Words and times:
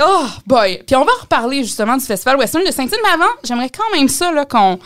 Oh 0.00 0.26
boy! 0.46 0.82
Puis 0.86 0.96
on 0.96 1.04
va 1.04 1.12
reparler 1.20 1.64
justement 1.64 1.96
du 1.96 2.04
Festival 2.04 2.36
Western 2.36 2.64
de 2.64 2.70
Saint-Tite, 2.70 2.98
mais 3.02 3.10
avant, 3.10 3.30
j'aimerais 3.44 3.70
quand 3.70 3.96
même 3.96 4.08
ça 4.08 4.32
là, 4.32 4.44
qu'on 4.44 4.78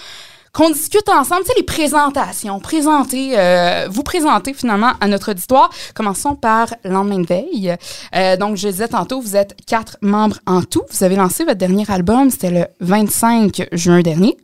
qu'on 0.56 0.70
discute 0.70 1.06
ensemble, 1.10 1.42
tu 1.42 1.48
sais, 1.48 1.54
les 1.58 1.64
présentations, 1.64 2.60
présenter, 2.60 3.38
euh, 3.38 3.88
vous 3.90 4.02
présenter 4.02 4.54
finalement 4.54 4.92
à 5.02 5.06
notre 5.06 5.32
auditoire. 5.32 5.68
Commençons 5.94 6.34
par 6.34 6.68
lendemain 6.82 7.18
de 7.18 7.26
veille. 7.26 7.76
Euh, 8.14 8.38
donc, 8.38 8.56
je 8.56 8.68
disais 8.68 8.88
tantôt, 8.88 9.20
vous 9.20 9.36
êtes 9.36 9.54
quatre 9.66 9.98
membres 10.00 10.38
en 10.46 10.62
tout. 10.62 10.82
Vous 10.90 11.04
avez 11.04 11.16
lancé 11.16 11.44
votre 11.44 11.58
dernier 11.58 11.84
album, 11.90 12.30
c'était 12.30 12.50
le 12.50 12.66
25 12.80 13.68
juin 13.72 14.00
dernier. 14.00 14.38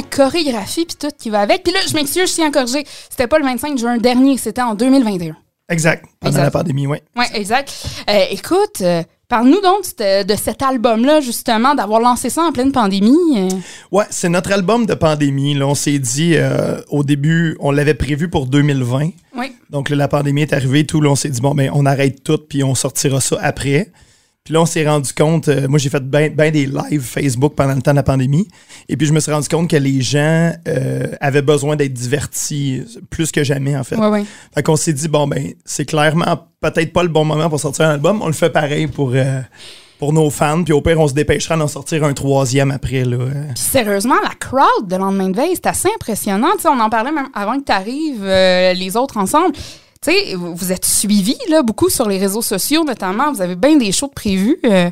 La 0.00 0.16
chorégraphie 0.16 0.86
puis 0.86 0.96
tout 0.98 1.14
qui 1.18 1.30
va 1.30 1.40
avec. 1.40 1.62
Puis 1.62 1.72
là, 1.72 1.80
je 1.88 1.94
m'excuse, 1.94 2.28
je 2.28 2.34
tiens 2.34 2.48
à 2.48 2.50
corriger. 2.50 2.84
C'était 3.08 3.26
pas 3.26 3.38
le 3.38 3.44
25 3.44 3.78
juin 3.78 3.98
dernier, 3.98 4.36
c'était 4.38 4.62
en 4.62 4.74
2021. 4.74 5.36
Exact. 5.68 6.04
Pendant 6.20 6.32
Exact. 6.32 6.42
la 6.44 6.50
pandémie, 6.50 6.86
oui. 6.86 6.98
Oui, 7.16 7.24
exact. 7.34 7.72
Euh, 8.08 8.24
écoute, 8.30 8.80
euh, 8.80 9.04
parle-nous 9.28 9.60
donc 9.60 9.84
de, 9.98 10.34
cet 10.34 10.62
album-là, 10.62 11.20
justement, 11.20 11.76
d'avoir 11.76 12.00
lancé 12.00 12.28
ça 12.28 12.42
en 12.42 12.50
pleine 12.50 12.72
pandémie. 12.72 13.16
euh. 13.36 13.48
Ouais, 13.92 14.04
c'est 14.10 14.28
notre 14.28 14.50
album 14.50 14.84
de 14.84 14.94
pandémie. 14.94 15.54
Là, 15.54 15.68
on 15.68 15.76
s'est 15.76 16.00
dit 16.00 16.32
euh, 16.34 16.80
au 16.88 17.04
début, 17.04 17.56
on 17.60 17.70
l'avait 17.70 17.94
prévu 17.94 18.28
pour 18.28 18.46
2020. 18.46 19.10
Oui. 19.36 19.52
Donc 19.70 19.90
là, 19.90 19.96
la 19.96 20.08
pandémie 20.08 20.42
est 20.42 20.52
arrivée, 20.52 20.84
tout. 20.84 21.00
Là, 21.00 21.10
on 21.10 21.14
s'est 21.14 21.28
dit, 21.28 21.40
bon, 21.40 21.54
ben, 21.54 21.70
on 21.72 21.86
arrête 21.86 22.24
tout, 22.24 22.38
puis 22.38 22.64
on 22.64 22.74
sortira 22.74 23.20
ça 23.20 23.36
après. 23.40 23.92
Puis 24.44 24.54
là, 24.54 24.62
on 24.62 24.66
s'est 24.66 24.88
rendu 24.88 25.12
compte, 25.12 25.48
euh, 25.48 25.68
moi, 25.68 25.78
j'ai 25.78 25.90
fait 25.90 26.02
bien 26.02 26.50
des 26.50 26.64
lives 26.66 27.02
Facebook 27.02 27.54
pendant 27.54 27.74
le 27.74 27.82
temps 27.82 27.90
de 27.90 27.96
la 27.96 28.02
pandémie. 28.02 28.48
Et 28.88 28.96
puis, 28.96 29.06
je 29.06 29.12
me 29.12 29.20
suis 29.20 29.30
rendu 29.30 29.48
compte 29.48 29.68
que 29.68 29.76
les 29.76 30.00
gens 30.00 30.52
euh, 30.66 31.08
avaient 31.20 31.42
besoin 31.42 31.76
d'être 31.76 31.92
divertis 31.92 32.82
plus 33.10 33.32
que 33.32 33.44
jamais, 33.44 33.76
en 33.76 33.84
fait. 33.84 33.96
Ouais, 33.96 34.08
ouais. 34.08 34.24
Fait 34.54 34.62
qu'on 34.62 34.76
s'est 34.76 34.94
dit, 34.94 35.08
bon, 35.08 35.26
ben, 35.28 35.52
c'est 35.66 35.84
clairement 35.84 36.48
peut-être 36.60 36.92
pas 36.92 37.02
le 37.02 37.10
bon 37.10 37.24
moment 37.24 37.50
pour 37.50 37.60
sortir 37.60 37.84
un 37.86 37.90
album. 37.90 38.20
On 38.22 38.28
le 38.28 38.32
fait 38.32 38.48
pareil 38.48 38.86
pour, 38.86 39.12
euh, 39.14 39.40
pour 39.98 40.14
nos 40.14 40.30
fans. 40.30 40.64
Puis 40.64 40.72
au 40.72 40.80
pire, 40.80 40.98
on 40.98 41.08
se 41.08 41.14
dépêchera 41.14 41.58
d'en 41.58 41.68
sortir 41.68 42.02
un 42.04 42.14
troisième 42.14 42.70
après, 42.70 43.04
là. 43.04 43.18
Puis 43.54 43.62
sérieusement, 43.62 44.16
la 44.22 44.34
crowd 44.40 44.88
de 44.88 44.96
lendemain 44.96 45.28
de 45.28 45.36
veille, 45.36 45.54
c'est 45.54 45.66
assez 45.66 45.88
impressionnant. 45.94 46.52
Tu 46.54 46.62
sais, 46.62 46.68
on 46.68 46.80
en 46.80 46.88
parlait 46.88 47.12
même 47.12 47.28
avant 47.34 47.58
que 47.58 47.64
tu 47.64 47.72
arrives, 47.72 48.24
les 48.24 48.96
autres 48.96 49.18
ensemble. 49.18 49.54
Tu 50.02 50.12
sais, 50.12 50.34
vous 50.34 50.72
êtes 50.72 50.86
suivis 50.86 51.36
là, 51.50 51.62
beaucoup 51.62 51.90
sur 51.90 52.08
les 52.08 52.16
réseaux 52.16 52.40
sociaux, 52.40 52.84
notamment. 52.84 53.34
Vous 53.34 53.42
avez 53.42 53.54
bien 53.54 53.76
des 53.76 53.92
shows 53.92 54.08
prévus. 54.08 54.56
euh. 54.64 54.90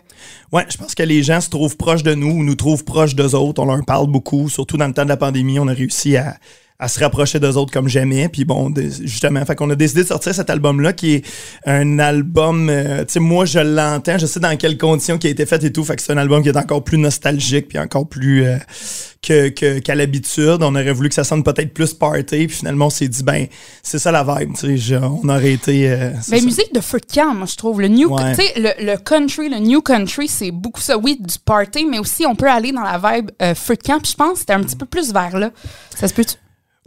Ouais, 0.53 0.67
je 0.69 0.77
pense 0.77 0.95
que 0.95 1.03
les 1.03 1.23
gens 1.23 1.41
se 1.41 1.48
trouvent 1.48 1.78
proches 1.78 2.03
de 2.03 2.14
nous 2.14 2.28
ou 2.28 2.45
nous 2.45 2.55
trouvent 2.56 2.84
proches 2.84 3.14
d'eux 3.14 3.34
autres. 3.34 3.62
On 3.62 3.64
leur 3.64 3.83
parle 3.86 4.06
beaucoup, 4.09 4.51
surtout 4.51 4.77
dans 4.77 4.86
le 4.86 4.92
temps 4.92 5.05
de 5.05 5.09
la 5.09 5.17
pandémie. 5.17 5.59
On 5.59 5.67
a 5.67 5.73
réussi 5.73 6.19
à, 6.19 6.36
à 6.80 6.86
se 6.86 7.00
rapprocher 7.00 7.40
d'eux 7.40 7.56
autres 7.56 7.72
comme 7.72 7.88
jamais. 7.88 8.28
Puis 8.28 8.44
bon, 8.44 8.72
justement, 9.02 9.44
fait 9.44 9.56
qu'on 9.56 9.68
a 9.70 9.74
décidé 9.74 10.02
de 10.04 10.06
sortir 10.08 10.32
cet 10.32 10.48
album-là 10.48 10.92
qui 10.92 11.14
est 11.14 11.24
un 11.66 11.98
album, 11.98 12.68
euh, 12.70 13.00
tu 13.04 13.14
sais, 13.14 13.20
moi 13.20 13.44
je 13.46 13.58
l'entends, 13.58 14.16
je 14.16 14.26
sais 14.26 14.38
dans 14.38 14.56
quelles 14.56 14.78
conditions 14.78 15.18
qui 15.18 15.26
a 15.26 15.30
été 15.30 15.44
fait 15.44 15.62
et 15.64 15.72
tout. 15.72 15.82
Fait 15.84 15.96
que 15.96 16.02
c'est 16.02 16.12
un 16.12 16.18
album 16.18 16.40
qui 16.42 16.50
est 16.50 16.56
encore 16.56 16.84
plus 16.84 16.98
nostalgique 16.98 17.66
puis 17.68 17.78
encore 17.80 18.08
plus 18.08 18.44
euh, 18.44 18.56
que, 19.20 19.48
que- 19.48 19.80
qu'à 19.80 19.96
l'habitude. 19.96 20.58
On 20.61 20.72
aurait 20.77 20.92
voulu 20.92 21.08
que 21.08 21.17
ça 21.17 21.24
sonne 21.24 21.42
peut-être 21.42 21.74
plus 21.74 21.94
party. 21.94 22.46
Puis 22.46 22.56
finalement, 22.58 22.86
on 22.86 22.90
s'est 22.90 23.08
dit, 23.08 23.24
ben, 23.24 23.46
c'est 23.83 23.98
ça 23.98 24.12
la 24.12 24.22
vibe. 24.22 24.52
Tu 24.56 24.78
sais, 24.78 24.96
on 24.98 25.28
aurait 25.28 25.52
été. 25.55 25.90
euh, 25.90 26.11
Ben, 26.30 26.38
ça. 26.38 26.44
musique 26.44 26.72
de 26.72 26.80
feu 26.80 27.00
de 27.00 27.12
camp, 27.12 27.34
moi, 27.34 27.46
je 27.50 27.56
trouve. 27.56 27.80
Le 27.80 27.88
new, 27.88 28.08
Ouais. 28.14 28.36
tu 28.36 28.42
sais, 28.42 28.52
le, 28.56 28.92
le 28.92 28.96
country, 28.98 29.48
le 29.48 29.58
new 29.58 29.83
country, 29.83 30.28
c'est 30.28 30.52
beaucoup 30.52 30.80
ça. 30.80 30.96
Oui, 30.96 31.18
du 31.20 31.34
party, 31.44 31.86
mais 31.86 31.98
aussi 31.98 32.24
on 32.24 32.36
peut 32.36 32.48
aller 32.48 32.70
dans 32.70 32.83
la 32.84 32.98
vibe 32.98 33.33
euh, 33.42 33.56
feu 33.56 33.74
de 33.74 33.83
camp. 33.83 33.98
Puis 34.00 34.12
je 34.12 34.17
pense 34.17 34.34
que 34.34 34.38
c'était 34.38 34.52
un 34.52 34.62
petit 34.62 34.77
peu 34.77 34.86
plus 34.86 35.12
vers 35.12 35.36
là. 35.36 35.50
Ça 35.98 36.06
se 36.06 36.14
peut-tu? 36.14 36.34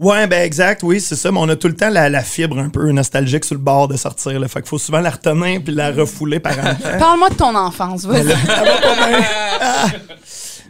Ouais, 0.01 0.25
ben 0.25 0.43
exact, 0.43 0.81
oui, 0.83 0.99
c'est 0.99 1.15
ça. 1.15 1.31
Mais 1.31 1.37
on 1.39 1.47
a 1.49 1.55
tout 1.55 1.67
le 1.67 1.75
temps 1.75 1.89
la, 1.89 2.09
la 2.09 2.23
fibre 2.23 2.57
un 2.57 2.69
peu 2.69 2.91
nostalgique 2.91 3.45
sur 3.45 3.55
le 3.55 3.61
bord 3.61 3.87
de 3.87 3.95
sortir. 3.97 4.39
Là. 4.39 4.47
Fait 4.47 4.59
qu'il 4.61 4.69
faut 4.69 4.79
souvent 4.79 4.99
la 4.99 5.11
retenir 5.11 5.61
puis 5.63 5.73
la 5.73 5.91
refouler 5.91 6.39
par 6.39 6.53
en 6.57 6.63
temps. 6.75 6.97
Parle-moi 6.99 7.29
de 7.29 7.35
ton 7.35 7.55
enfance, 7.55 8.05
vas-y. 8.05 8.27
Ça 8.29 8.35
va 8.63 8.77
pas 8.81 8.95
bien. 9.07 9.25
Ah! 9.61 9.85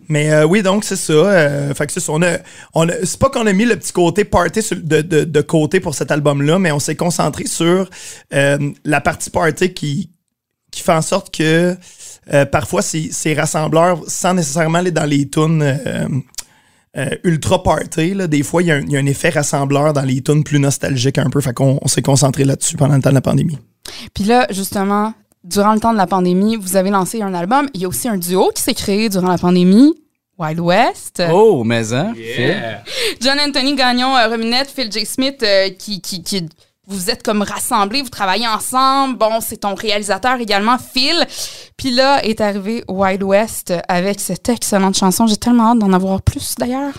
Mais 0.10 0.30
euh, 0.34 0.44
oui, 0.46 0.62
donc 0.62 0.84
c'est 0.84 0.98
ça. 0.98 1.14
Euh, 1.14 1.74
fait 1.74 1.88
que 1.88 1.94
c'est 1.94 2.02
ça. 2.02 2.12
On 2.12 2.22
a, 2.22 2.40
on 2.74 2.90
a- 2.90 3.06
c'est 3.06 3.18
pas 3.18 3.30
qu'on 3.30 3.48
a 3.48 3.54
mis 3.54 3.64
le 3.64 3.78
petit 3.78 3.94
côté 3.94 4.26
party 4.26 4.62
sur- 4.62 4.76
de, 4.76 5.00
de- 5.02 5.24
de 5.24 5.42
côté 5.42 5.80
pour 5.80 5.96
cet 5.96 6.12
album-là, 6.12 6.60
mais 6.60 6.74
on 6.74 6.80
s'est 6.80 6.98
concentré 6.98 7.46
sur 7.46 7.90
euh, 8.34 8.58
la 8.84 9.00
partie 9.00 9.30
party 9.30 9.74
qui, 9.74 10.10
qui 10.70 10.82
fait 10.84 10.92
en 10.92 11.02
sorte 11.02 11.34
que 11.34 11.78
euh, 12.34 12.46
parfois 12.46 12.82
ces, 12.82 13.10
ces 13.14 13.34
rassembleurs, 13.34 14.02
sans 14.08 14.34
nécessairement 14.34 14.80
aller 14.80 14.92
dans 14.92 15.06
les 15.06 15.30
tunes 15.30 15.64
euh, 16.98 17.10
ultra 17.24 17.64
party, 17.64 18.14
là, 18.14 18.28
des 18.28 18.44
fois 18.44 18.62
il 18.62 18.68
y, 18.68 18.72
a 18.72 18.76
un- 18.76 18.82
il 18.82 18.92
y 18.92 18.98
a 18.98 19.00
un 19.00 19.06
effet 19.06 19.30
rassembleur 19.30 19.94
dans 19.94 20.02
les 20.02 20.22
tunes 20.22 20.44
plus 20.44 20.60
nostalgiques 20.60 21.18
un 21.18 21.30
peu. 21.30 21.40
Fait 21.42 21.54
qu'on 21.54 21.80
on 21.82 21.88
s'est 21.88 22.02
concentré 22.02 22.44
là-dessus 22.44 22.76
pendant 22.78 22.96
le 22.96 23.02
temps 23.02 23.10
de 23.10 23.16
la 23.16 23.22
pandémie. 23.22 23.58
Puis 24.14 24.26
là, 24.26 24.46
justement, 24.52 25.14
durant 25.44 25.74
le 25.74 25.80
temps 25.80 25.94
de 25.94 25.98
la 25.98 26.08
pandémie, 26.08 26.56
vous 26.58 26.76
avez 26.76 26.90
lancé 26.90 27.22
un 27.22 27.34
album. 27.34 27.68
Il 27.74 27.82
y 27.82 27.86
a 27.86 27.88
aussi 27.88 28.08
un 28.08 28.18
duo 28.18 28.52
qui 28.56 28.62
s'est 28.62 28.74
créé 28.74 29.10
durant 29.10 29.30
la 29.30 29.38
pandémie. 29.38 29.94
Wild 30.38 30.60
West. 30.60 31.22
Oh, 31.32 31.64
mais 31.64 31.94
hein? 31.94 32.14
John 33.22 33.38
Anthony 33.40 33.76
Gagnon, 33.76 34.16
euh, 34.18 34.28
Rominette, 34.28 34.72
Phil 34.76 34.92
J. 34.92 35.06
Smith, 35.06 35.42
euh, 35.44 35.70
qui, 35.78 36.02
qui, 36.02 36.24
qui- 36.24 36.50
vous 36.92 37.10
êtes 37.10 37.24
comme 37.24 37.42
rassemblés, 37.42 38.02
vous 38.02 38.10
travaillez 38.10 38.48
ensemble. 38.48 39.18
Bon, 39.18 39.40
c'est 39.42 39.58
ton 39.58 39.76
réalisateur 39.76 40.40
également, 40.40 40.78
Phil. 40.78 41.26
Puis 41.78 41.92
là 41.92 42.24
est 42.24 42.42
arrivé 42.42 42.84
Wild 42.88 43.24
West 43.24 43.74
avec 43.88 44.20
cette 44.20 44.48
excellente 44.50 44.96
chanson. 44.96 45.26
J'ai 45.28 45.38
tellement 45.38 45.72
hâte 45.72 45.80
d'en 45.80 45.94
avoir 45.94 46.22
plus 46.22 46.56
d'ailleurs. 46.58 46.94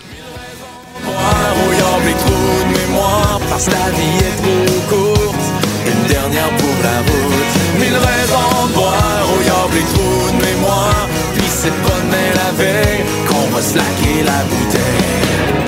Parce 3.49 3.67
la 3.67 3.89
vie 3.91 4.17
est 4.17 4.35
trop 4.41 4.95
courte 4.95 5.45
Une 5.85 6.07
dernière 6.07 6.49
pour 6.57 6.75
la 6.83 6.99
route 6.99 7.79
Mille 7.79 7.97
raisons 7.97 8.67
de 8.67 8.73
boire 8.73 9.25
au 9.29 9.41
yard 9.45 9.69
les 9.73 9.81
trous 9.81 10.31
de 10.31 10.45
mémoire 10.45 11.07
Puis 11.35 11.45
c'est 11.47 11.69
pas 11.69 11.99
demain 12.03 12.29
la 12.35 12.51
veille 12.63 13.03
Qu'on 13.27 13.55
va 13.55 13.61
slacker 13.61 14.23
la 14.23 14.43
bouteille 14.45 15.62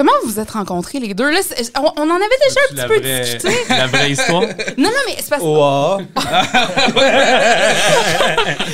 Comment 0.00 0.12
vous 0.22 0.30
vous 0.30 0.40
êtes 0.40 0.52
rencontrés 0.52 0.98
les 0.98 1.12
deux? 1.12 1.28
Là, 1.30 1.40
c'est- 1.42 1.76
on, 1.78 1.92
on 1.98 2.10
en 2.10 2.14
avait 2.14 2.38
déjà 2.48 2.60
un 2.70 2.74
petit 2.74 2.86
peu 2.88 3.00
vraie, 3.00 3.20
discuté. 3.20 3.54
la 3.68 3.86
vraie 3.86 4.10
histoire? 4.12 4.42
Non, 4.78 4.88
non, 4.88 5.02
mais 5.06 5.16
c'est 5.18 5.28
parce 5.28 5.42
Oh, 5.44 5.98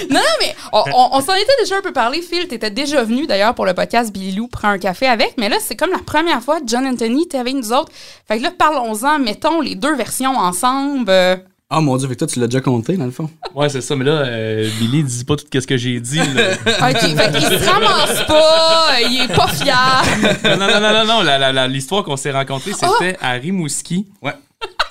Non, 0.09 0.21
non, 0.21 0.37
mais 0.41 0.55
on, 0.73 0.85
on- 0.95 1.09
on 1.17 1.21
s'en 1.21 1.35
était 1.35 1.53
déjà 1.59 1.79
un 1.79 1.83
peu 1.83 1.93
parlé. 1.93 2.23
Phil, 2.23 2.47
t'étais 2.47 2.71
déjà 2.71 3.03
venu 3.03 3.27
d'ailleurs 3.27 3.55
pour 3.57 3.67
le 3.67 3.75
podcast 3.75 4.13
Billy 4.13 4.37
Lou 4.37 4.47
prend 4.47 4.69
un 4.69 4.79
café 4.79 5.09
avec, 5.09 5.35
mais 5.37 5.49
là, 5.49 5.57
c'est 5.61 5.75
comme 5.75 5.91
la 5.91 5.99
première 5.99 6.41
fois 6.43 6.61
que 6.61 6.67
John 6.69 6.87
Anthony 6.87 7.25
était 7.25 7.39
avec 7.39 7.55
nous 7.55 7.73
autres. 7.73 7.91
Fait 8.29 8.39
que 8.39 8.45
là, 8.45 8.53
parlons-en, 8.57 9.19
mettons 9.19 9.61
les 9.61 9.75
deux 9.75 9.97
versions 9.97 10.37
ensemble. 10.39 11.07
Euh, 11.09 11.37
Oh 11.75 11.81
mon 11.81 11.97
dieu, 11.97 12.07
fait 12.07 12.15
que 12.15 12.19
toi, 12.21 12.29
tu 12.29 12.39
l'as 12.39 12.47
déjà 12.47 12.61
compté, 12.61 12.97
dans 12.97 13.07
le 13.07 13.11
fond. 13.11 13.29
Ouais, 13.53 13.69
c'est 13.69 13.81
ça. 13.81 13.97
Mais 13.97 14.05
là, 14.05 14.13
euh, 14.25 14.69
Billy, 14.79 15.03
dis 15.03 15.25
pas 15.25 15.35
tout 15.35 15.47
ce 15.53 15.67
que 15.67 15.77
j'ai 15.77 15.99
dit. 15.99 16.19
là. 16.19 16.53
OK, 16.91 17.01
fait 17.01 17.33
qu'il 17.33 17.43
se 17.43 17.69
ramasse 17.69 18.23
pas, 18.25 19.01
il 19.01 19.23
est 19.23 19.35
pas 19.35 19.49
fier. 19.49 20.03
non, 20.45 20.57
non, 20.59 20.81
non, 20.81 20.81
non, 20.81 21.25
non, 21.25 21.53
non. 21.53 21.67
L'histoire 21.67 22.05
qu'on 22.05 22.17
s'est 22.17 22.31
rencontrés, 22.31 22.71
c'était 22.73 23.17
à 23.21 23.33
Rimouski. 23.33 24.07
Ouais. 24.23 24.35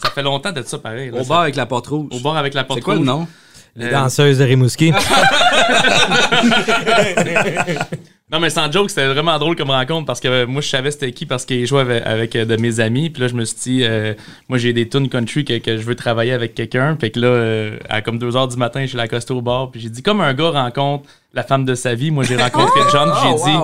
Ça 0.04 0.10
fait 0.12 0.22
longtemps 0.24 0.52
de 0.52 0.62
ça, 0.64 0.78
pareil. 0.78 1.12
là. 1.12 1.22
Au 1.22 1.26
bar 1.26 1.40
avec 1.42 1.56
la 1.56 1.66
porte 1.66 1.88
rouge. 1.88 2.08
Au 2.12 2.20
bar 2.20 2.36
avec 2.36 2.54
la 2.54 2.66
porte 2.66 2.80
C'est 2.80 2.84
quoi 2.84 2.96
le 2.96 3.00
rouge. 3.00 3.08
nom? 3.08 3.26
Les 3.78 3.86
Euh, 3.88 3.92
danseuses 3.92 4.40
de 4.40 4.44
Rimouski. 4.44 4.92
Non, 8.31 8.39
mais 8.39 8.50
sans 8.50 8.72
joke, 8.72 8.89
c'était 8.89 9.06
vraiment 9.06 9.38
drôle 9.38 9.56
comme 9.56 9.69
rencontre 9.69 10.07
parce 10.07 10.19
que 10.19 10.27
euh, 10.27 10.48
moi, 10.48 10.60
je 10.60 10.68
savais 10.68 10.89
c'était 10.89 11.12
qui 11.12 11.27
parce 11.27 11.45
qu'il 11.45 11.63
jouait 11.68 11.81
avec, 11.81 12.06
avec, 12.07 12.36
euh, 12.36 12.45
de 12.45 12.56
mes 12.56 12.80
amis. 12.80 13.12
Puis 13.12 13.22
là, 13.22 13.27
je 13.27 13.36
me 13.36 13.45
suis 13.45 13.57
dit, 13.57 13.83
euh, 13.83 14.16
moi, 14.50 14.57
j'ai 14.57 14.74
des 14.74 14.89
tunes 14.89 15.10
country 15.10 15.45
que, 15.45 15.60
que 15.60 15.77
je 15.77 15.83
veux 15.83 15.94
travailler 15.94 16.31
avec 16.31 16.56
quelqu'un. 16.56 16.98
Fait 17.00 17.12
que 17.12 17.19
là, 17.19 17.27
euh, 17.27 17.77
à 17.88 18.01
comme 18.01 18.18
2 18.18 18.36
heures 18.36 18.48
du 18.48 18.57
matin, 18.57 18.81
je 18.81 18.88
suis 18.88 19.00
accosté 19.00 19.31
au 19.31 19.42
bar. 19.42 19.69
Puis 19.69 19.80
j'ai 19.80 19.89
dit, 19.89 20.01
comme 20.01 20.22
un 20.22 20.33
gars 20.33 20.50
rencontre 20.50 21.07
la 21.36 21.44
femme 21.44 21.66
de 21.66 21.75
sa 21.75 21.94
vie, 21.94 22.10
moi, 22.10 22.24
j'ai 22.24 22.36
rencontré 22.36 22.80
John. 22.92 23.12
Puis 23.12 23.30
j'ai 23.30 23.51
dit, 23.51 23.57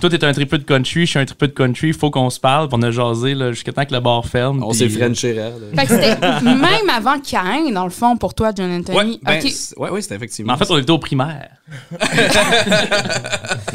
toi, 0.00 0.10
t'es 0.10 0.24
un 0.24 0.32
tripeux 0.32 0.58
de 0.58 0.64
country, 0.64 1.06
je 1.06 1.10
suis 1.10 1.18
un 1.18 1.24
tripeux 1.24 1.48
de 1.48 1.52
country, 1.52 1.94
faut 1.94 2.10
qu'on 2.10 2.28
se 2.28 2.40
parle. 2.40 2.68
Puis 2.68 2.76
on 2.78 2.82
a 2.82 2.90
jasé 2.90 3.34
là, 3.34 3.52
jusqu'à 3.52 3.72
temps 3.72 3.86
que 3.86 3.94
le 3.94 4.00
bar 4.00 4.26
ferme. 4.26 4.62
On 4.62 4.74
s'est 4.74 4.90
frenché. 4.90 5.40
Fait 5.74 5.86
que 5.86 5.94
c'était 5.94 6.16
même 6.42 6.90
avant 6.94 7.18
Cain, 7.18 7.70
dans 7.72 7.84
le 7.84 7.90
fond, 7.90 8.18
pour 8.18 8.34
toi, 8.34 8.50
John 8.54 8.70
Anthony. 8.70 8.98
Ouais, 8.98 9.18
ben, 9.22 9.90
ouais, 9.90 10.02
c'était 10.02 10.16
effectivement. 10.16 10.52
Mais 10.52 10.62
en 10.62 10.66
fait, 10.66 10.70
on 10.70 10.76
était 10.76 10.90
au 10.90 10.98
primaire. 10.98 11.48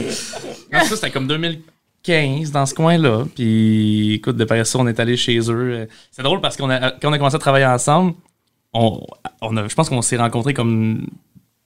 ça, 0.12 0.96
c'était 0.96 1.12
comme 1.12 1.28
2000 1.28 1.62
15 2.04 2.52
dans 2.52 2.66
ce 2.66 2.74
coin-là. 2.74 3.25
Puis 3.36 4.16
écoute, 4.16 4.38
de 4.38 4.44
par 4.44 4.66
ça, 4.66 4.80
on 4.80 4.88
est 4.88 5.00
allé 5.00 5.18
chez 5.18 5.40
eux. 5.52 5.88
C'est 6.12 6.24
drôle 6.24 6.42
parce 6.42 6.58
qu'on 6.58 6.69
a, 6.69 6.92
quand 6.92 7.10
on 7.10 7.13
a 7.13 7.18
commencé 7.18 7.36
à 7.36 7.40
travailler 7.40 7.66
ensemble, 7.66 8.13
on, 8.74 9.06
je 9.42 9.75
pense 9.75 9.90
qu'on 9.90 10.02
s'est 10.02 10.18
rencontrés 10.18 10.54
comme 10.54 11.08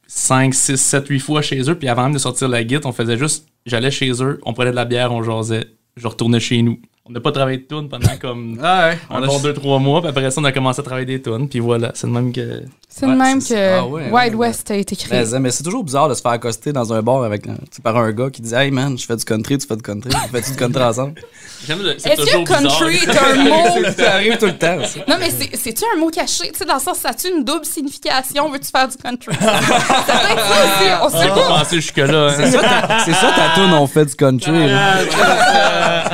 5, 0.08 0.54
6, 0.54 0.78
7, 0.78 1.08
8 1.08 1.20
fois 1.20 1.42
chez 1.42 1.70
eux. 1.70 1.76
Puis 1.76 1.88
avant 1.88 2.04
même 2.04 2.14
de 2.14 2.18
sortir 2.18 2.48
la 2.50 2.64
guide, 2.64 2.82
on 2.86 2.92
faisait 2.92 3.18
juste, 3.18 3.48
j'allais 3.66 3.92
chez 3.92 4.12
eux, 4.22 4.40
on 4.44 4.54
prenait 4.54 4.72
de 4.72 4.76
la 4.76 4.86
bière, 4.86 5.12
on 5.12 5.24
jasait. 5.24 5.68
Je 5.96 6.08
retournais 6.08 6.40
chez 6.40 6.62
nous. 6.62 6.80
On 7.08 7.12
n'a 7.12 7.20
pas 7.20 7.32
travaillé 7.32 7.60
de 7.60 7.64
tunes 7.66 7.88
pendant 7.88 8.18
comme 8.20 8.60
Ah 8.64 8.88
ouais. 8.88 8.98
un 9.12 9.20
On 9.20 9.24
a- 9.24 9.28
bon 9.28 9.40
2-3 9.40 9.80
mois. 9.80 10.02
Puis 10.02 10.10
après 10.10 10.32
ça, 10.32 10.42
on 10.42 10.44
a 10.44 10.52
commencé 10.52 10.80
à 10.80 10.84
travailler 10.84 11.06
des 11.06 11.22
tunes. 11.22 11.48
Puis 11.48 11.60
voilà, 11.60 11.92
c'est 11.94 12.08
le 12.08 12.14
même 12.14 12.34
que. 12.34 12.64
C'est 12.90 13.06
Ouais, 13.06 13.12
le 13.12 13.18
même 13.18 13.44
que. 13.44 13.78
Ah 13.80 13.86
ouais, 13.86 14.10
Wild 14.10 14.36
ouais, 14.36 14.48
West 14.48 14.72
a 14.72 14.76
été 14.76 14.96
créé. 14.96 15.24
Mais, 15.32 15.40
mais 15.40 15.52
c'est 15.52 15.62
toujours 15.64 15.84
bizarre 15.84 16.10
de 16.10 16.14
se 16.16 16.22
faire 16.22 16.32
accoster 16.32 16.72
dans 16.74 16.94
un 16.94 17.04
bar 17.04 17.24
avec, 17.24 17.44
tu 17.72 17.82
par 17.82 17.96
un 17.98 18.12
gars 18.12 18.30
qui 18.32 18.42
dit 18.42 18.56
Hey 18.56 18.72
man, 18.72 18.98
je 18.98 19.06
fais 19.06 19.16
du 19.18 19.24
country, 19.26 19.58
tu 19.60 19.68
fais 19.68 19.76
du 19.76 19.84
country, 19.84 20.10
on 20.16 20.28
fait 20.36 20.50
du 20.50 20.56
country 20.58 20.82
ensemble. 20.84 21.14
J'aime 21.68 21.80
le- 21.84 21.96
c'est 22.00 22.10
Est-ce 22.14 22.22
que 22.26 22.44
country 22.44 22.96
est 22.96 23.10
un 23.10 23.36
mot? 23.44 23.86
ça 23.98 24.14
arrive 24.14 24.38
tout 24.38 24.46
le 24.46 24.58
temps. 24.58 24.78
ça. 24.86 25.00
Non, 25.08 25.18
mais 25.20 25.30
c'est- 25.30 25.56
c'est-tu 25.58 25.84
un 25.96 26.00
mot 26.00 26.10
caché? 26.10 26.50
Tu 26.52 26.58
sais, 26.58 26.66
dans 26.66 26.76
le 26.76 26.80
sens, 26.80 26.98
ça 27.00 27.10
a-tu 27.10 27.28
une 27.30 27.44
double 27.44 27.66
signification? 27.66 28.50
Veux-tu 28.50 28.70
faire 28.72 28.88
du 28.88 28.96
country? 28.98 29.36
ça 29.36 29.52
peut 29.52 30.32
être 30.32 30.48
ça 30.48 30.64
aussi, 30.64 30.90
on 31.04 31.10
sait 31.22 31.28
pas 31.28 31.48
pensé 31.60 31.76
jusque-là. 31.76 32.30
hein. 32.30 33.02
C'est 33.06 33.14
ça, 33.14 33.28
ta- 33.36 33.54
tune, 33.62 33.74
on 33.74 33.86
fait 33.88 34.06
du 34.06 34.16
country. 34.16 34.68
là. 34.70 35.04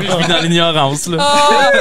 Je 0.02 0.18
vis 0.18 0.28
dans 0.28 0.40
l'ignorance, 0.42 0.81
là. 1.08 1.18
Ah! 1.20 1.72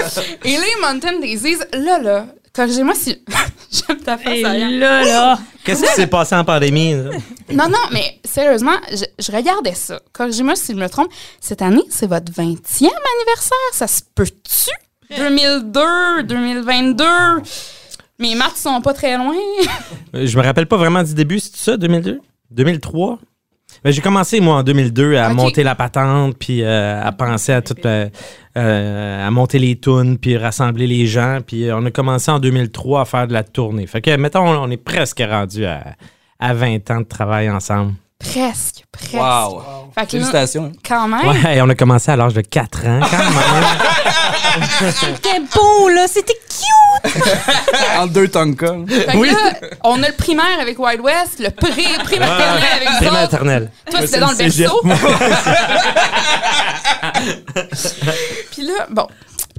Et 0.44 0.50
les 0.56 0.80
Mountain 0.80 1.18
Daisies, 1.20 1.58
là, 1.72 1.98
là, 1.98 2.26
corrigez-moi 2.54 2.94
si... 2.94 3.22
J'aime 3.72 4.00
ta 4.00 4.18
face, 4.18 4.34
Et 4.38 4.42
là, 4.42 5.04
là. 5.04 5.38
Qu'est-ce 5.64 5.82
qui 5.82 5.92
s'est 5.92 6.06
passé 6.08 6.34
en 6.34 6.44
pandémie? 6.44 6.94
là? 6.94 7.10
Non, 7.52 7.68
non, 7.68 7.78
mais 7.92 8.18
sérieusement, 8.24 8.74
je, 8.90 9.04
je 9.18 9.30
regardais 9.32 9.74
ça. 9.74 10.00
Corrigez-moi 10.12 10.56
si 10.56 10.72
je 10.72 10.76
me 10.76 10.88
trompe. 10.88 11.08
Cette 11.40 11.62
année, 11.62 11.82
c'est 11.88 12.08
votre 12.08 12.32
20e 12.32 12.40
anniversaire. 12.88 13.70
Ça 13.72 13.86
se 13.86 14.00
peut-tu? 14.14 14.70
2002, 15.16 16.22
2022. 16.24 17.04
Mes 18.18 18.34
maths 18.34 18.56
sont 18.56 18.80
pas 18.80 18.92
très 18.92 19.16
loin. 19.16 19.34
Je 20.12 20.36
me 20.36 20.42
rappelle 20.42 20.66
pas 20.66 20.76
vraiment 20.76 21.02
du 21.02 21.14
début, 21.14 21.38
c'est 21.40 21.56
ça, 21.56 21.76
2002? 21.76 22.20
2003? 22.50 23.18
Ben, 23.82 23.92
j'ai 23.92 24.02
commencé, 24.02 24.40
moi, 24.40 24.56
en 24.56 24.62
2002, 24.62 25.16
à 25.16 25.32
monter 25.32 25.62
la 25.62 25.74
patente, 25.74 26.36
puis 26.38 26.62
euh, 26.62 27.02
à 27.02 27.12
penser 27.12 27.52
à 27.52 27.62
tout, 27.62 27.74
euh, 27.86 28.08
euh, 28.58 29.26
à 29.26 29.30
monter 29.30 29.58
les 29.58 29.78
tunes, 29.78 30.18
puis 30.18 30.36
rassembler 30.36 30.86
les 30.86 31.06
gens. 31.06 31.38
Puis 31.46 31.72
on 31.72 31.84
a 31.86 31.90
commencé 31.90 32.30
en 32.30 32.38
2003 32.38 33.00
à 33.00 33.04
faire 33.06 33.26
de 33.26 33.32
la 33.32 33.42
tournée. 33.42 33.86
Fait 33.86 34.02
que, 34.02 34.14
mettons, 34.16 34.46
on 34.46 34.70
est 34.70 34.76
presque 34.76 35.22
rendu 35.26 35.64
à, 35.64 35.96
à 36.38 36.52
20 36.52 36.90
ans 36.90 37.00
de 37.00 37.06
travail 37.06 37.48
ensemble. 37.48 37.94
Presque, 38.20 38.84
presque. 38.92 39.14
Wow. 39.14 39.62
Fait 39.94 40.02
que 40.02 40.18
là, 40.18 40.26
Félicitations. 40.26 40.72
quand 40.86 41.08
même. 41.08 41.26
Ouais, 41.26 41.56
et 41.56 41.62
on 41.62 41.68
a 41.70 41.74
commencé 41.74 42.10
à 42.12 42.16
l'âge 42.16 42.34
de 42.34 42.42
4 42.42 42.86
ans, 42.86 43.00
quand 43.00 43.18
même. 43.18 43.32
C'était 44.92 45.40
beau, 45.54 45.88
là. 45.88 46.06
C'était 46.06 46.34
cute. 46.34 46.46
Entre 47.98 48.12
deux 48.12 48.28
Tonka. 48.28 48.74
Fait 48.86 49.06
que 49.06 49.24
là, 49.26 49.32
on 49.84 50.02
a 50.02 50.08
le 50.08 50.14
primaire 50.14 50.60
avec 50.60 50.78
Wild 50.78 51.00
West, 51.00 51.38
le 51.38 51.48
pré, 51.50 51.70
pré-maternel 52.04 52.62
avec 52.76 52.88
vous 52.88 52.94
autres. 52.96 53.10
Prématernelle. 53.10 53.70
Toi, 53.90 54.00
Ouais, 54.00 54.06
c'était 54.06 54.16
c'est 54.16 54.20
dans 54.20 54.30
le 54.30 54.36
berceau. 54.36 54.82
Puis 58.52 58.62
là, 58.66 58.86
bon, 58.90 59.06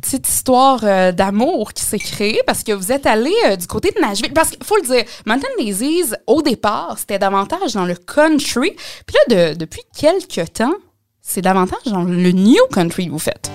petite 0.02 0.28
histoire 0.28 0.80
euh, 0.84 1.12
d'amour 1.12 1.74
qui 1.74 1.84
s'est 1.84 2.00
créée 2.00 2.42
parce 2.46 2.64
que 2.64 2.72
vous 2.72 2.92
êtes 2.92 3.06
allé 3.06 3.32
euh, 3.46 3.56
du 3.56 3.68
côté 3.68 3.92
de 3.96 4.02
Nashville. 4.02 4.34
Parce 4.34 4.50
qu'il 4.50 4.64
faut 4.64 4.76
le 4.78 4.82
dire, 4.88 5.04
Mountain 5.26 5.48
Daisies, 5.60 6.14
au 6.28 6.42
départ, 6.42 6.96
c'était 6.98 7.20
davantage 7.20 7.74
dans 7.74 7.86
le 7.86 7.96
country. 7.96 8.72
Puis 9.06 9.16
là, 9.30 9.54
de- 9.54 9.58
depuis 9.58 9.82
quelques 9.98 10.54
temps, 10.54 10.74
c'est 11.22 11.42
davantage 11.42 11.84
dans 11.86 12.04
le 12.04 12.32
new 12.32 12.66
country 12.74 13.06
que 13.06 13.12
vous 13.12 13.20
faites. 13.20 13.50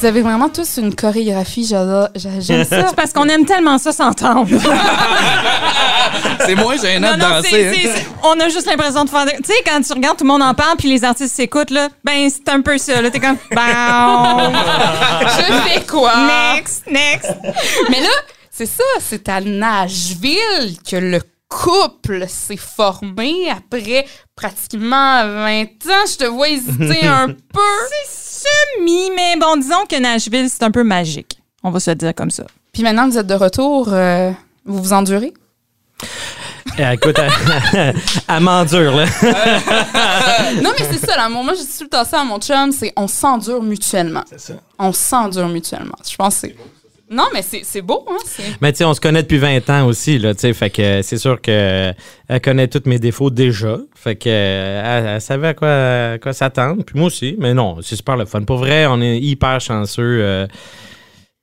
Vous 0.00 0.06
avez 0.06 0.22
vraiment 0.22 0.48
tous 0.48 0.78
une 0.78 0.94
chorégraphie, 0.94 1.66
j'aime 1.66 2.64
ça. 2.64 2.86
C'est 2.88 2.96
parce 2.96 3.12
qu'on 3.12 3.26
aime 3.28 3.44
tellement 3.44 3.76
ça 3.76 3.92
s'entendre. 3.92 4.48
C'est 6.46 6.54
moins 6.54 6.76
gênant 6.78 7.10
Non, 7.10 7.16
de 7.16 7.20
non, 7.22 7.28
danser. 7.36 7.50
c'est- 7.50 7.88
hein. 7.90 8.02
on 8.24 8.40
a 8.40 8.48
juste 8.48 8.66
l'impression 8.66 9.04
de 9.04 9.10
faire. 9.10 9.26
Tu 9.26 9.32
sais, 9.44 9.52
quand 9.66 9.80
tu 9.82 9.92
regardes, 9.92 10.16
tout 10.16 10.24
le 10.24 10.28
monde 10.30 10.42
en 10.42 10.54
parle, 10.54 10.76
puis 10.78 10.88
les 10.88 11.04
artistes 11.04 11.34
s'écoutent, 11.36 11.70
là, 11.70 11.88
ben, 12.02 12.28
c'est 12.30 12.48
un 12.50 12.62
peu 12.62 12.78
ça. 12.78 13.00
Là, 13.02 13.10
t'es 13.10 13.20
comme, 13.20 13.36
bon, 13.52 13.60
Je 15.36 15.52
fais 15.68 15.84
quoi? 15.86 16.12
next, 16.54 16.86
next. 16.90 17.30
Mais 17.90 18.00
là, 18.00 18.08
c'est 18.50 18.66
ça, 18.66 18.84
c'est 19.00 19.28
à 19.28 19.40
Nashville 19.42 20.76
que 20.90 20.96
le 20.96 21.20
couple 21.50 22.26
s'est 22.28 22.56
formé 22.56 23.50
après 23.50 24.06
pratiquement 24.34 25.22
20 25.26 25.62
ans. 25.64 26.06
Je 26.10 26.16
te 26.16 26.24
vois 26.24 26.48
hésiter 26.48 27.06
un 27.06 27.26
peu. 27.52 27.60
Semi, 28.08 29.10
mais 29.14 29.36
bon, 29.38 29.56
disons 29.58 29.84
que 29.86 30.00
Nashville, 30.00 30.48
c'est 30.48 30.62
un 30.62 30.70
peu 30.70 30.82
magique. 30.84 31.38
On 31.62 31.70
va 31.70 31.78
se 31.80 31.90
le 31.90 31.96
dire 31.96 32.14
comme 32.14 32.30
ça. 32.30 32.44
Puis 32.72 32.82
maintenant 32.82 33.06
que 33.06 33.12
vous 33.12 33.18
êtes 33.18 33.26
de 33.26 33.34
retour, 33.34 33.92
euh, 33.92 34.30
vous 34.64 34.82
vous 34.82 34.92
endurez? 34.94 35.34
Eh, 36.78 36.92
écoute, 36.94 37.16
elle, 37.18 37.94
elle 38.28 38.40
m'endure, 38.40 38.96
là. 38.96 39.04
Non, 40.62 40.70
mais 40.78 40.86
c'est 40.90 41.04
ça, 41.04 41.16
l'amour. 41.16 41.44
Moi, 41.44 41.54
je 41.54 41.60
dis 41.60 41.78
tout 41.78 41.84
le 41.84 41.90
temps 41.90 42.04
ça 42.04 42.20
à 42.20 42.24
mon 42.24 42.38
chum, 42.38 42.72
c'est 42.72 42.92
on 42.96 43.06
s'endure 43.06 43.62
mutuellement. 43.62 44.24
C'est 44.30 44.40
ça. 44.40 44.54
On 44.78 44.92
s'endure 44.92 45.48
mutuellement. 45.48 45.96
Je 46.08 46.16
pense 46.16 46.40
que 46.40 46.48
c'est... 46.48 46.56
Non, 47.10 47.24
mais 47.34 47.42
c'est 47.42 47.82
beau, 47.82 48.04
hein? 48.08 48.16
Mais 48.60 48.70
tu 48.72 48.78
sais, 48.78 48.84
on 48.84 48.94
se 48.94 49.00
connaît 49.00 49.22
depuis 49.22 49.38
20 49.38 49.68
ans 49.70 49.86
aussi, 49.86 50.18
là, 50.18 50.32
tu 50.32 50.42
sais, 50.42 50.52
fait 50.52 50.70
que 50.70 51.02
c'est 51.02 51.18
sûr 51.18 51.40
que 51.42 51.92
elle 52.28 52.40
connaît 52.40 52.68
tous 52.68 52.82
mes 52.88 53.00
défauts 53.00 53.30
déjà. 53.30 53.78
Fait 53.96 54.14
que 54.14 54.28
euh, 54.28 54.82
elle, 55.00 55.06
elle 55.16 55.20
savait 55.20 55.48
à 55.48 55.54
quoi, 55.54 56.18
quoi 56.22 56.32
s'attendre. 56.32 56.84
Puis 56.84 56.96
moi 56.96 57.08
aussi, 57.08 57.34
mais 57.38 57.52
non, 57.52 57.78
c'est 57.82 57.96
super 57.96 58.16
le 58.16 58.26
fun. 58.26 58.42
Pour 58.42 58.58
vrai, 58.58 58.86
on 58.86 59.00
est 59.02 59.18
hyper 59.18 59.60
chanceux. 59.60 60.20
euh, 60.22 60.46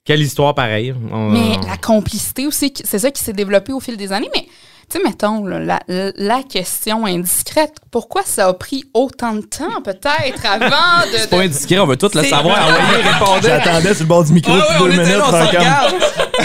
quelle 0.05 0.21
histoire 0.21 0.55
pareille. 0.55 0.95
On- 1.11 1.31
Mais 1.31 1.57
la 1.67 1.75
complicité 1.75 2.47
aussi, 2.47 2.73
c'est 2.85 2.99
ça 2.99 3.11
qui 3.11 3.21
s'est 3.21 3.33
développé 3.33 3.73
au 3.73 3.81
fil 3.81 3.97
des 3.97 4.13
années. 4.13 4.29
Mais, 4.33 4.45
tu 4.89 4.97
sais, 4.97 5.03
mettons, 5.03 5.45
là, 5.45 5.59
la, 5.87 6.11
la 6.15 6.43
question 6.43 7.05
indiscrète, 7.05 7.73
pourquoi 7.91 8.21
ça 8.25 8.47
a 8.47 8.53
pris 8.53 8.85
autant 8.93 9.33
de 9.33 9.41
temps, 9.41 9.81
peut-être, 9.83 10.45
avant 10.45 11.05
de... 11.11 11.17
C'est 11.17 11.29
pas 11.29 11.41
indiscret, 11.41 11.79
on 11.79 11.85
veut 11.87 11.97
tout 11.97 12.09
le 12.13 12.23
savoir. 12.23 12.57
J'attendais 13.41 13.93
sur 13.93 14.03
le 14.03 14.07
bord 14.07 14.23
du 14.23 14.33
micro 14.33 14.53
Ouais, 14.53 14.59
depuis 14.59 14.73
ouais, 14.73 14.79
on 14.81 14.85
deux 14.85 14.91
minutes. 15.03 15.17
là, 15.17 15.25
on 15.27 15.47
regarde. 15.47 15.95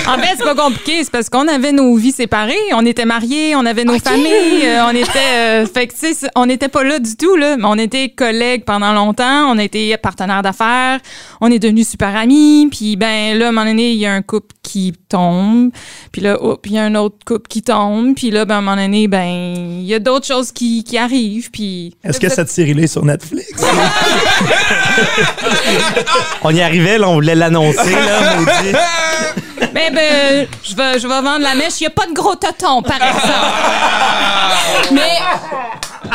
En 0.08 0.18
fait, 0.18 0.34
c'est 0.38 0.44
pas 0.44 0.54
compliqué. 0.54 1.04
C'est 1.04 1.10
parce 1.10 1.28
qu'on 1.28 1.46
avait 1.48 1.72
nos 1.72 1.94
vies 1.96 2.12
séparées. 2.12 2.56
On 2.74 2.84
était 2.86 3.04
mariés, 3.04 3.54
on 3.56 3.64
avait 3.66 3.84
nos 3.84 3.98
familles. 3.98 4.64
euh, 4.64 4.84
on 4.86 4.94
était. 4.94 5.18
euh, 5.34 5.66
fait 5.66 5.86
que, 5.86 5.92
tu 5.92 5.98
sais, 6.00 6.14
c'est- 6.14 6.30
on 6.34 6.46
n'était 6.46 6.68
pas 6.68 6.82
là 6.84 6.98
du 6.98 7.16
tout, 7.16 7.36
là. 7.36 7.56
Mais 7.56 7.64
on 7.66 7.76
était 7.78 8.08
collègues 8.10 8.64
pendant 8.64 8.92
longtemps. 8.92 9.50
On 9.50 9.58
était 9.58 9.96
partenaires 10.02 10.42
d'affaires. 10.42 10.98
On 11.40 11.50
est 11.50 11.58
devenus 11.58 11.88
super 11.88 12.14
amis. 12.16 12.68
Puis, 12.70 12.96
ben, 12.96 13.36
là, 13.38 13.46
à 13.46 13.48
un 13.48 13.52
moment 13.52 13.66
donné, 13.66 13.90
il 13.92 13.98
y 13.98 14.06
a 14.06 14.12
un 14.12 14.22
couple 14.22 14.54
qui 14.62 14.92
tombe. 15.08 15.70
Puis 16.12 16.22
là, 16.22 16.42
hop, 16.42 16.64
il 16.66 16.72
y 16.72 16.78
a 16.78 16.84
un 16.84 16.94
autre 16.94 17.16
couple 17.26 17.48
qui 17.48 17.62
tombe. 17.62 18.14
Puis 18.14 18.30
là, 18.30 18.44
ben, 18.44 18.54
à 18.56 18.58
un 18.58 18.60
moment 18.62 18.76
donné, 18.80 19.08
ben, 19.08 19.24
il 19.26 19.84
y 19.84 19.94
a 19.94 19.98
d'autres 19.98 20.26
choses 20.26 20.52
qui, 20.52 20.84
qui 20.84 20.96
arrivent. 20.98 21.50
Puis. 21.50 21.94
Est-ce 22.04 22.18
que 22.20 22.28
cette 22.28 22.48
série-là 22.48 22.82
est 22.82 22.86
sur 22.86 23.04
Netflix? 23.04 23.52
On 26.42 26.50
y 26.54 26.60
arrivait, 26.60 26.98
là, 26.98 27.08
on 27.08 27.14
voulait 27.14 27.34
l'annoncer, 27.34 27.92
là, 27.92 28.36
maudit. 28.36 28.76
Ben, 29.72 29.81
ben, 29.90 30.48
je 30.62 30.74
vais, 30.74 30.98
je 30.98 31.08
vais 31.08 31.20
vendre 31.22 31.40
la 31.40 31.54
mèche. 31.54 31.80
Il 31.80 31.84
n'y 31.84 31.86
a 31.88 31.90
pas 31.90 32.06
de 32.06 32.12
gros 32.12 32.34
totons, 32.36 32.82
par 32.82 33.02
exemple. 33.02 33.32
Mais, 34.92 35.18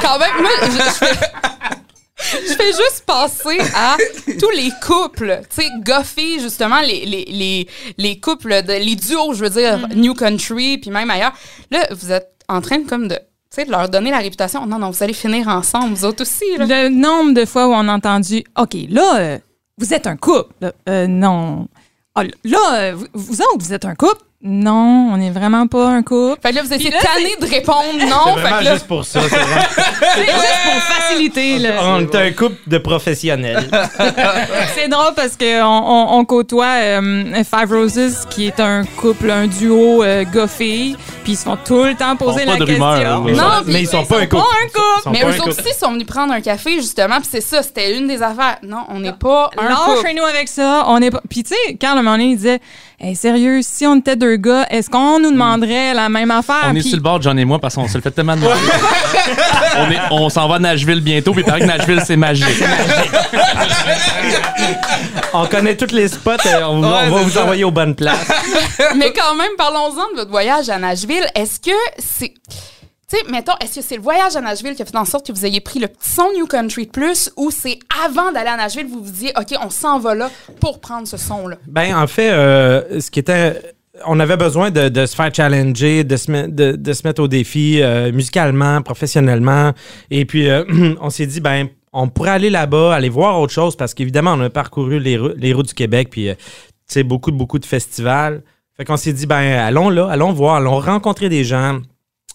quand 0.02 0.20
même, 0.20 0.42
moi, 0.42 0.52
je, 0.62 0.72
je 0.72 1.06
fais... 1.06 1.28
Je 2.20 2.54
fais 2.54 2.72
juste 2.72 3.04
penser 3.06 3.60
à 3.76 3.96
tous 4.40 4.50
les 4.50 4.72
couples, 4.86 5.40
tu 5.50 5.62
sais, 5.62 5.70
goffés, 5.86 6.40
justement, 6.40 6.82
les, 6.82 7.06
les, 7.06 7.26
les, 7.26 7.68
les 7.98 8.20
couples, 8.20 8.64
de, 8.64 8.74
les 8.74 8.96
duos, 8.96 9.34
je 9.34 9.44
veux 9.46 9.50
dire, 9.52 9.88
New 9.96 10.14
Country, 10.14 10.80
puis 10.80 10.90
même 10.90 11.10
ailleurs. 11.10 11.34
Là, 11.72 11.88
vous 11.92 12.12
êtes 12.12 12.32
en 12.50 12.60
train 12.60 12.80
de, 12.80 12.88
comme 12.88 13.08
de, 13.08 13.16
tu 13.16 13.22
sais, 13.52 13.66
de 13.66 13.72
leur 13.72 13.88
donner 13.88 14.10
la 14.10 14.18
réputation. 14.18 14.66
Non, 14.66 14.80
non, 14.80 14.90
vous 14.90 15.04
allez 15.04 15.14
finir 15.14 15.48
ensemble, 15.48 15.94
vous 15.94 16.06
autres 16.06 16.24
aussi, 16.24 16.58
là. 16.58 16.66
Le 16.66 16.90
nombre 16.90 17.34
de 17.34 17.46
fois 17.46 17.68
où 17.68 17.72
on 17.72 17.88
a 17.88 17.94
entendu 17.94 18.44
OK, 18.58 18.76
là, 18.90 19.18
euh, 19.20 19.38
vous 19.78 19.94
êtes 19.94 20.08
un 20.08 20.18
couple. 20.18 20.74
Euh, 20.90 21.08
non. 21.08 21.68
Ah, 22.20 22.24
là, 22.44 22.94
vous, 22.94 23.06
vous 23.14 23.42
autres, 23.42 23.60
vous 23.60 23.74
êtes 23.74 23.86
un 23.86 23.94
couple? 23.94 24.24
Non, 24.44 25.10
on 25.14 25.18
n'est 25.18 25.32
vraiment 25.32 25.66
pas 25.66 25.88
un 25.88 26.04
couple. 26.04 26.40
Fait 26.44 26.52
que 26.52 26.56
là, 26.58 26.62
vous 26.62 26.72
étiez 26.72 26.92
là, 26.92 27.00
tanné 27.02 27.36
de 27.42 27.46
répondre 27.50 27.98
non. 28.08 28.18
C'est 28.26 28.34
Fait 28.36 28.40
vraiment 28.42 28.60
que 28.60 28.64
là, 28.66 28.74
juste 28.76 28.88
pour 28.88 29.04
ça. 29.04 29.20
c'est 29.24 29.30
vraiment- 29.30 29.62
juste 30.16 30.64
pour 30.64 30.82
faciliter. 30.84 31.58
là. 31.58 31.72
On 31.82 32.00
est 32.02 32.16
un 32.16 32.32
couple 32.34 32.56
de 32.68 32.78
professionnels. 32.78 33.68
C'est 34.76 34.90
drôle 34.90 35.14
parce 35.16 35.36
qu'on 35.38 35.46
on, 35.66 36.20
on 36.20 36.26
côtoie 36.26 36.66
euh, 36.82 37.44
Five 37.44 37.72
Roses, 37.72 38.26
qui 38.30 38.46
est 38.46 38.60
un 38.60 38.86
couple, 38.86 39.32
un 39.32 39.48
duo 39.48 40.04
euh, 40.04 40.24
goffé. 40.24 40.96
Puis 41.24 41.34
ils 41.34 41.36
se 41.38 41.44
font 41.44 41.58
tout 41.66 41.84
le 41.84 41.96
temps 41.96 42.16
poser 42.16 42.46
pas 42.46 42.52
la 42.54 42.58
de 42.60 42.66
question. 42.66 42.86
rumeurs, 42.86 43.26
là. 43.26 43.34
Non, 43.34 43.64
mais 43.66 43.82
ils 43.82 43.88
sont 43.88 44.06
pas 44.06 44.20
un 44.20 44.28
Pas 44.28 44.38
couple. 44.38 45.10
Mais 45.12 45.22
pas 45.22 45.30
eux 45.32 45.42
autres 45.42 45.48
aussi 45.50 45.74
sont 45.80 45.92
venus 45.94 46.06
prendre 46.06 46.32
un 46.34 46.42
café, 46.42 46.76
justement, 46.76 47.16
puis 47.18 47.28
c'est 47.32 47.42
ça, 47.42 47.64
c'était 47.64 47.98
une 47.98 48.08
des 48.08 48.22
affaires. 48.22 48.58
Non, 48.62 48.84
on 48.90 49.00
n'est 49.00 49.14
pas 49.14 49.50
un 49.58 49.74
couple. 49.74 50.08
chez 50.08 50.14
nous 50.14 50.24
avec 50.24 50.48
ça. 50.48 50.84
On 50.88 51.02
est 51.02 51.10
pas. 51.12 51.22
Puis 51.28 51.42
tu 51.44 51.56
sais, 51.56 51.74
Carl, 51.76 51.98
à 51.98 52.02
un 52.02 52.04
moment 52.04 52.18
donné, 52.18 52.30
il 52.32 52.36
disait 52.38 52.60
Hey, 53.00 53.16
sérieux, 53.16 53.60
si 53.62 53.86
on 53.86 53.98
était 53.98 54.16
deux 54.16 54.38
gars, 54.38 54.66
est-ce 54.72 54.90
qu'on 54.90 55.20
nous 55.20 55.30
demanderait 55.32 55.94
la 55.94 56.10
même 56.10 56.32
affaire? 56.32 56.64
On 56.66 56.72
est 56.76 56.80
Puis- 56.80 56.90
sur 56.90 56.98
le 56.98 57.04
bord, 57.04 57.22
John 57.22 57.38
et 57.38 57.46
moi, 57.46 57.60
parce 57.60 57.76
qu'on 57.76 57.88
se 57.88 57.94
le 57.96 58.02
fait 58.02 58.10
tellement 58.10 58.36
demander. 58.36 58.56
on 59.78 59.92
est- 59.92 60.00
on 60.10 60.30
s'en 60.30 60.48
va 60.48 60.56
à 60.56 60.60
Nashville 60.60 61.02
bientôt, 61.02 61.32
puis 61.32 61.44
il 61.44 61.46
paraît 61.46 61.60
que 61.60 61.66
Nashville, 61.66 62.02
c'est 62.04 62.18
magique. 62.18 62.48
On 65.32 65.46
connaît 65.46 65.78
tous 65.78 65.94
les 65.94 66.08
spots, 66.08 66.32
euh, 66.48 66.64
on, 66.64 66.82
va- 66.82 67.04
on 67.06 67.12
va 67.12 67.22
vous 67.22 67.38
envoyer 67.38 67.64
aux 67.64 67.72
bonnes 67.72 67.94
places. 67.94 68.32
Mais 68.96 69.14
quand 69.14 69.36
même, 69.36 69.52
parlons-en 69.60 70.12
de 70.14 70.16
votre 70.16 70.32
voyage 70.32 70.68
à 70.70 70.80
Nashville. 70.80 71.26
Est-ce 71.36 71.60
que 71.60 71.76
c'est. 72.00 72.34
Tu 73.10 73.16
sais, 73.16 73.24
mettons, 73.32 73.54
est-ce 73.62 73.76
que 73.76 73.82
c'est 73.82 73.96
le 73.96 74.02
voyage 74.02 74.36
à 74.36 74.42
Nashville 74.42 74.76
qui 74.76 74.82
a 74.82 74.86
fait 74.86 74.98
en 74.98 75.06
sorte 75.06 75.26
que 75.26 75.32
vous 75.32 75.46
ayez 75.46 75.62
pris 75.62 75.80
le 75.80 75.88
petit 75.88 76.10
son 76.10 76.30
New 76.36 76.46
Country 76.46 76.88
Plus 76.88 77.32
ou 77.38 77.52
c'est 77.52 77.80
avant 78.04 78.34
d'aller 78.34 78.50
à 78.50 78.58
Nashville, 78.58 78.86
vous 78.86 79.02
vous 79.02 79.12
disiez, 79.12 79.32
OK, 79.40 79.58
on 79.64 79.70
s'en 79.70 79.98
va 79.98 80.14
là 80.14 80.30
pour 80.60 80.82
prendre 80.82 81.08
ce 81.08 81.16
son-là? 81.16 81.56
Ben, 81.68 81.96
en 81.96 82.06
fait, 82.08 82.32
euh, 82.32 83.00
ce 83.00 83.10
qui 83.10 83.20
était. 83.20 83.76
On 84.06 84.20
avait 84.20 84.36
besoin 84.36 84.72
de, 84.72 85.06
se 85.06 85.16
faire 85.16 85.34
challenger, 85.34 86.04
de 86.04 86.18
se, 86.18 86.48
de, 86.48 86.94
se 86.94 87.08
mettre 87.08 87.24
au 87.24 87.30
défi 87.30 87.82
euh, 87.82 88.12
musicalement, 88.12 88.82
professionnellement. 88.82 89.72
Et 90.12 90.26
puis, 90.26 90.50
euh, 90.50 90.66
on 91.02 91.10
s'est 91.10 91.28
dit, 91.28 91.40
ben, 91.40 91.70
on 91.94 92.10
pourrait 92.10 92.32
aller 92.32 92.50
là-bas, 92.50 92.94
aller 92.94 93.10
voir 93.10 93.40
autre 93.40 93.54
chose, 93.54 93.78
parce 93.78 93.94
qu'évidemment, 93.94 94.34
on 94.34 94.42
a 94.42 94.50
parcouru 94.50 95.00
les, 95.00 95.18
les 95.38 95.54
routes 95.54 95.70
du 95.70 95.74
Québec, 95.74 96.10
puis, 96.12 96.28
tu 96.28 96.36
sais, 96.88 97.04
beaucoup, 97.04 97.32
beaucoup 97.32 97.58
de 97.58 97.66
festivals. 97.66 98.44
Fait 98.76 98.84
qu'on 98.84 98.98
s'est 98.98 99.14
dit, 99.14 99.26
ben, 99.28 99.60
allons 99.60 99.90
là, 99.90 100.10
allons 100.12 100.34
voir, 100.34 100.56
allons 100.56 100.80
rencontrer 100.80 101.30
des 101.30 101.46
gens. 101.46 101.80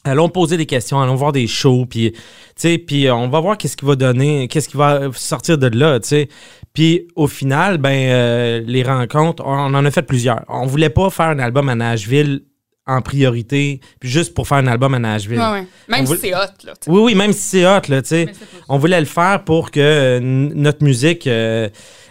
Allons 0.04 0.28
poser 0.28 0.56
des 0.56 0.66
questions, 0.66 1.00
allons 1.00 1.14
voir 1.14 1.30
des 1.30 1.47
shows, 1.47 1.87
puis, 1.87 2.12
tu 2.12 2.18
sais, 2.56 2.78
puis 2.78 3.09
on 3.09 3.28
va 3.28 3.38
voir 3.38 3.56
qu'est-ce 3.56 3.76
qui 3.76 3.85
va 3.85 3.94
donner, 3.94 4.49
qu'est-ce 4.49 4.68
qui 4.68 4.76
va 4.76 5.12
sortir 5.14 5.59
de 5.59 5.68
là, 5.68 6.00
tu 6.00 6.09
sais. 6.09 6.28
Puis 6.73 7.06
au 7.14 7.26
final, 7.26 7.78
ben, 7.78 8.11
euh, 8.11 8.62
les 8.66 8.82
rencontres, 8.82 9.44
on, 9.47 9.75
en 9.75 9.85
a 9.85 9.90
fait 9.90 10.02
plusieurs. 10.02 10.44
On 10.49 10.66
voulait 10.66 10.90
pas 10.90 11.11
faire 11.11 11.28
un 11.28 11.38
album 11.38 11.68
à 11.68 11.75
Nashville 11.75 12.42
en 12.87 13.00
priorité, 13.00 13.80
puis 14.00 14.11
juste 14.11 14.35
pour 14.35 14.49
faire 14.49 14.59
un 14.59 14.66
album 14.66 14.94
à 14.94 14.99
Nashville. 14.99 15.38
Ouais, 15.38 15.50
ouais. 15.52 15.66
Même 15.88 16.06
si 16.06 16.16
c'est 16.16 16.35
hot, 16.35 16.64
là. 16.64 16.73
Oui, 16.88 17.00
oui, 17.02 17.14
même 17.14 17.32
si 17.32 17.40
c'est 17.40 17.66
hot, 17.66 17.82
là, 17.88 18.02
tu 18.02 18.09
sais. 18.09 18.26
On 18.68 18.78
voulait 18.78 18.99
le 18.99 19.06
faire 19.06 19.44
pour 19.44 19.71
que 19.71 19.80
euh, 19.80 20.21
notre 20.21 20.82
musique 20.82 21.26
euh, 21.28 21.68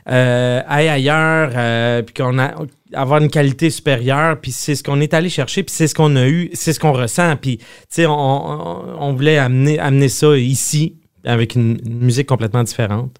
euh, 0.09 0.61
aille 0.67 0.89
ailleurs, 0.89 1.51
euh, 1.55 2.01
puis 2.01 2.13
qu'on 2.13 2.39
a 2.39 2.53
avoir 2.93 3.21
une 3.21 3.29
qualité 3.29 3.69
supérieure, 3.69 4.37
puis 4.41 4.51
c'est 4.51 4.75
ce 4.75 4.83
qu'on 4.83 4.99
est 4.99 5.13
allé 5.13 5.29
chercher, 5.29 5.63
puis 5.63 5.73
c'est 5.73 5.87
ce 5.87 5.95
qu'on 5.95 6.15
a 6.17 6.27
eu, 6.27 6.49
c'est 6.53 6.73
ce 6.73 6.79
qu'on 6.79 6.91
ressent, 6.91 7.37
puis 7.37 7.57
tu 7.57 7.65
sais, 7.89 8.05
on, 8.05 9.01
on, 9.01 9.13
voulait 9.13 9.37
amener, 9.37 9.79
amener 9.79 10.09
ça 10.09 10.35
ici 10.37 10.95
avec 11.23 11.55
une, 11.55 11.79
musique 11.85 12.27
complètement 12.27 12.63
différente. 12.63 13.11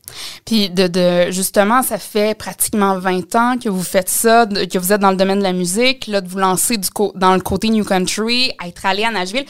Puis 0.46 0.70
de, 0.70 0.88
de 0.88 1.32
justement, 1.32 1.84
ça 1.84 1.98
fait 1.98 2.38
pratiquement 2.38 2.98
20 2.98 3.36
ans 3.36 3.58
que 3.58 3.70
vous 3.70 3.84
faites 3.84 4.10
ça, 4.10 4.46
que 4.46 4.78
vous 4.78 4.92
êtes 4.92 5.02
dans 5.02 5.12
le 5.12 5.18
domaine 5.18 5.40
de 5.40 5.44
la 5.44 5.54
musique, 5.54 6.08
là, 6.08 6.22
de 6.22 6.28
vous 6.28 6.40
lancer 6.40 6.78
du 6.78 6.90
dans 7.16 7.36
le 7.36 7.42
côté 7.42 7.70
New 7.70 7.86
Country, 7.86 8.52
être 8.66 8.86
allé 8.86 9.04
à 9.04 9.12
Nashville. 9.12 9.46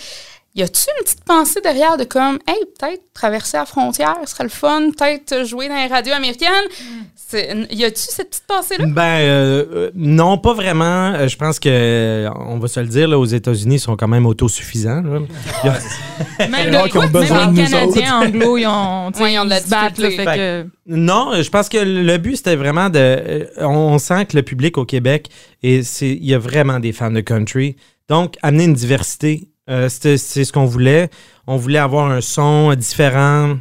Y 0.53 0.63
a-tu 0.63 0.81
une 0.97 1.03
petite 1.05 1.23
pensée 1.23 1.61
derrière 1.61 1.95
de 1.95 2.03
comme, 2.03 2.37
hey, 2.45 2.57
peut-être 2.77 3.01
traverser 3.13 3.55
la 3.55 3.65
frontière 3.65 4.17
serait 4.25 4.43
le 4.43 4.49
fun, 4.49 4.89
peut-être 4.97 5.45
jouer 5.45 5.69
dans 5.69 5.75
les 5.75 5.87
radios 5.87 6.13
américaines? 6.13 6.65
Y 7.33 7.85
a-tu 7.85 8.01
cette 8.01 8.31
petite 8.31 8.47
pensée-là? 8.47 8.85
Ben 8.87 9.01
euh, 9.21 9.65
euh, 9.73 9.91
non, 9.95 10.37
pas 10.37 10.53
vraiment. 10.53 11.13
Euh, 11.13 11.29
je 11.29 11.37
pense 11.37 11.59
que 11.59 12.27
on 12.35 12.59
va 12.59 12.67
se 12.67 12.81
le 12.81 12.87
dire 12.87 13.07
là, 13.07 13.17
aux 13.17 13.25
États-Unis, 13.25 13.75
ils 13.75 13.79
sont 13.79 13.95
quand 13.95 14.09
même 14.09 14.25
autosuffisants. 14.25 15.01
là. 15.01 15.19
Même, 16.49 16.71
besoin 17.11 17.51
les 17.51 17.63
Canadiens 17.63 18.19
anglo, 18.21 18.57
ils 18.57 18.67
ont, 18.67 19.11
Ouais, 19.21 19.33
ils 19.33 19.39
ont 19.39 19.45
de 19.45 19.49
la 19.51 19.61
fait 19.61 20.25
que- 20.25 20.65
Non, 20.87 21.41
je 21.41 21.49
pense 21.49 21.69
que 21.69 21.77
le 21.77 22.17
but, 22.17 22.35
c'était 22.35 22.57
vraiment 22.57 22.89
de. 22.89 23.47
On 23.59 23.97
sent 23.97 24.25
que 24.25 24.35
le 24.35 24.43
public 24.43 24.77
au 24.77 24.83
Québec, 24.85 25.29
et 25.63 25.83
c'est 25.83 26.09
il 26.09 26.25
y 26.25 26.33
a 26.33 26.39
vraiment 26.39 26.79
des 26.81 26.91
fans 26.91 27.11
de 27.11 27.21
country. 27.21 27.77
Donc, 28.09 28.35
amener 28.41 28.65
une 28.65 28.73
diversité, 28.73 29.47
euh, 29.69 29.89
c'est 29.89 30.17
ce 30.17 30.51
qu'on 30.51 30.65
voulait. 30.65 31.09
On 31.47 31.57
voulait 31.57 31.79
avoir 31.79 32.11
un 32.11 32.21
son 32.21 32.73
différent. 32.75 33.57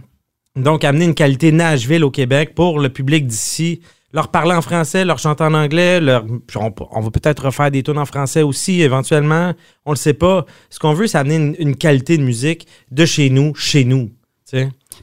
Donc, 0.56 0.84
amener 0.84 1.04
une 1.04 1.14
qualité 1.14 1.52
Nashville 1.52 2.04
au 2.04 2.10
Québec 2.10 2.54
pour 2.54 2.80
le 2.80 2.88
public 2.88 3.26
d'ici. 3.26 3.80
Leur 4.12 4.28
parler 4.28 4.54
en 4.54 4.62
français, 4.62 5.04
leur 5.04 5.18
chanter 5.20 5.44
en 5.44 5.54
anglais. 5.54 6.00
Leur, 6.00 6.24
on, 6.56 7.00
va 7.00 7.10
peut-être 7.10 7.46
refaire 7.46 7.70
des 7.70 7.82
tunes 7.82 7.98
en 7.98 8.06
français 8.06 8.42
aussi, 8.42 8.82
éventuellement. 8.82 9.54
On 9.86 9.92
le 9.92 9.96
sait 9.96 10.14
pas. 10.14 10.46
Ce 10.68 10.80
qu'on 10.80 10.94
veut, 10.94 11.06
c'est 11.06 11.18
amener 11.18 11.54
une, 11.58 11.76
qualité 11.76 12.18
de 12.18 12.22
musique 12.22 12.66
de 12.90 13.04
chez 13.04 13.30
nous, 13.30 13.54
chez 13.54 13.84
nous. 13.84 14.10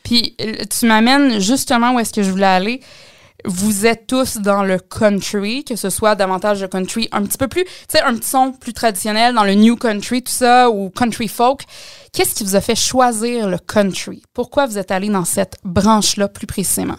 Puis 0.03 0.35
euh, 0.41 0.55
tu 0.69 0.85
m'amènes 0.87 1.39
justement 1.39 1.95
où 1.95 1.99
est-ce 1.99 2.11
que 2.11 2.21
je 2.21 2.29
voulais 2.29 2.45
aller. 2.45 2.81
Vous 3.45 3.85
êtes 3.85 4.07
tous 4.07 4.37
dans 4.37 4.63
le 4.63 4.79
country, 4.79 5.63
que 5.63 5.75
ce 5.75 5.89
soit 5.91 6.15
davantage 6.15 6.59
de 6.59 6.65
country 6.67 7.07
un 7.11 7.23
petit 7.23 7.37
peu 7.37 7.47
plus, 7.47 7.63
tu 7.65 7.71
sais, 7.89 8.01
un 8.01 8.15
petit 8.15 8.27
son 8.29 8.51
plus 8.51 8.73
traditionnel 8.73 9.35
dans 9.35 9.43
le 9.43 9.53
new 9.53 9.75
country, 9.75 10.23
tout 10.23 10.31
ça, 10.33 10.69
ou 10.71 10.89
country 10.89 11.27
folk. 11.27 11.61
Qu'est-ce 12.11 12.33
qui 12.33 12.43
vous 12.43 12.55
a 12.55 12.61
fait 12.61 12.75
choisir 12.75 13.47
le 13.47 13.57
country? 13.59 14.23
Pourquoi 14.33 14.65
vous 14.65 14.77
êtes 14.79 14.89
allé 14.91 15.07
dans 15.09 15.23
cette 15.23 15.57
branche-là 15.63 16.27
plus 16.29 16.47
précisément? 16.47 16.97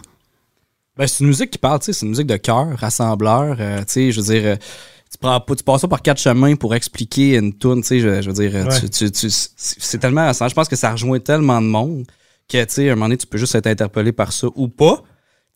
Ben, 0.95 1.07
c'est 1.07 1.19
une 1.21 1.27
musique 1.27 1.51
qui 1.51 1.57
parle, 1.57 1.79
tu 1.79 1.85
sais, 1.87 1.93
c'est 1.93 2.05
une 2.05 2.11
musique 2.11 2.27
de 2.27 2.37
cœur, 2.37 2.67
rassembleur. 2.77 3.57
euh, 3.59 3.79
tu 3.79 3.85
sais, 3.87 4.11
je 4.11 4.21
veux 4.21 4.33
dire, 4.33 4.45
euh, 4.45 4.55
tu, 5.11 5.17
prends 5.19 5.39
pas, 5.41 5.55
tu 5.55 5.63
passes 5.63 5.81
pas 5.81 5.87
par 5.89 6.01
quatre 6.01 6.19
chemins 6.21 6.55
pour 6.55 6.73
expliquer 6.73 7.35
une 7.35 7.57
tune, 7.57 7.81
tu 7.81 7.87
sais, 7.87 7.99
je, 7.99 8.21
je 8.21 8.27
veux 8.29 8.33
dire, 8.33 8.55
euh, 8.55 8.65
Ouais. 8.65 8.79
tu, 8.79 8.89
tu- 8.89 9.11
tu- 9.11 9.29
c'est 9.29 9.49
c'est 9.57 9.97
tellement. 9.97 10.31
Je 10.31 10.53
pense 10.53 10.67
que 10.69 10.75
ça 10.77 10.91
rejoint 10.91 11.19
tellement 11.19 11.61
de 11.61 11.67
monde 11.67 12.05
que, 12.47 12.63
tu 12.63 12.73
sais, 12.73 12.89
à 12.89 12.93
un 12.93 12.95
moment 12.95 13.05
donné, 13.07 13.17
tu 13.17 13.27
peux 13.27 13.37
juste 13.37 13.55
être 13.55 13.67
interpellé 13.67 14.11
par 14.13 14.31
ça 14.31 14.47
ou 14.55 14.67
pas. 14.69 15.03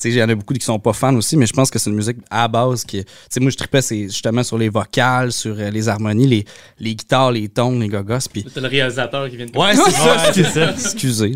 Sais, 0.03 0.09
il 0.09 0.17
y 0.17 0.23
en 0.23 0.27
a 0.27 0.35
beaucoup 0.35 0.53
qui 0.53 0.65
sont 0.65 0.79
pas 0.79 0.91
fans 0.91 1.15
aussi, 1.15 1.37
mais 1.37 1.45
je 1.45 1.53
pense 1.53 1.71
que 1.71 1.79
c'est 1.79 1.89
une 1.89 1.95
musique 1.95 2.17
à 2.29 2.47
base 2.49 2.83
qui. 2.83 3.05
Tu 3.05 3.11
sais, 3.29 3.39
moi, 3.39 3.51
je 3.51 3.55
tripais 3.57 3.81
c'est 3.81 4.03
justement 4.03 4.43
sur 4.43 4.57
les 4.57 4.67
vocales, 4.67 5.31
sur 5.31 5.55
euh, 5.57 5.69
les 5.69 5.87
harmonies, 5.87 6.27
les, 6.27 6.45
les 6.79 6.93
guitares, 6.95 7.31
les 7.31 7.47
tons, 7.47 7.79
les 7.79 7.87
gogos. 7.87 8.17
Puis 8.31 8.45
C'est 8.53 8.59
le 8.59 8.67
réalisateur 8.67 9.29
qui 9.29 9.37
vient 9.37 9.45
de 9.45 9.57
Ouais, 9.57 9.73
c'est 9.85 9.91
ça, 9.91 10.33
c'est 10.33 10.43
ça. 10.43 10.71
Excusez. 10.71 11.35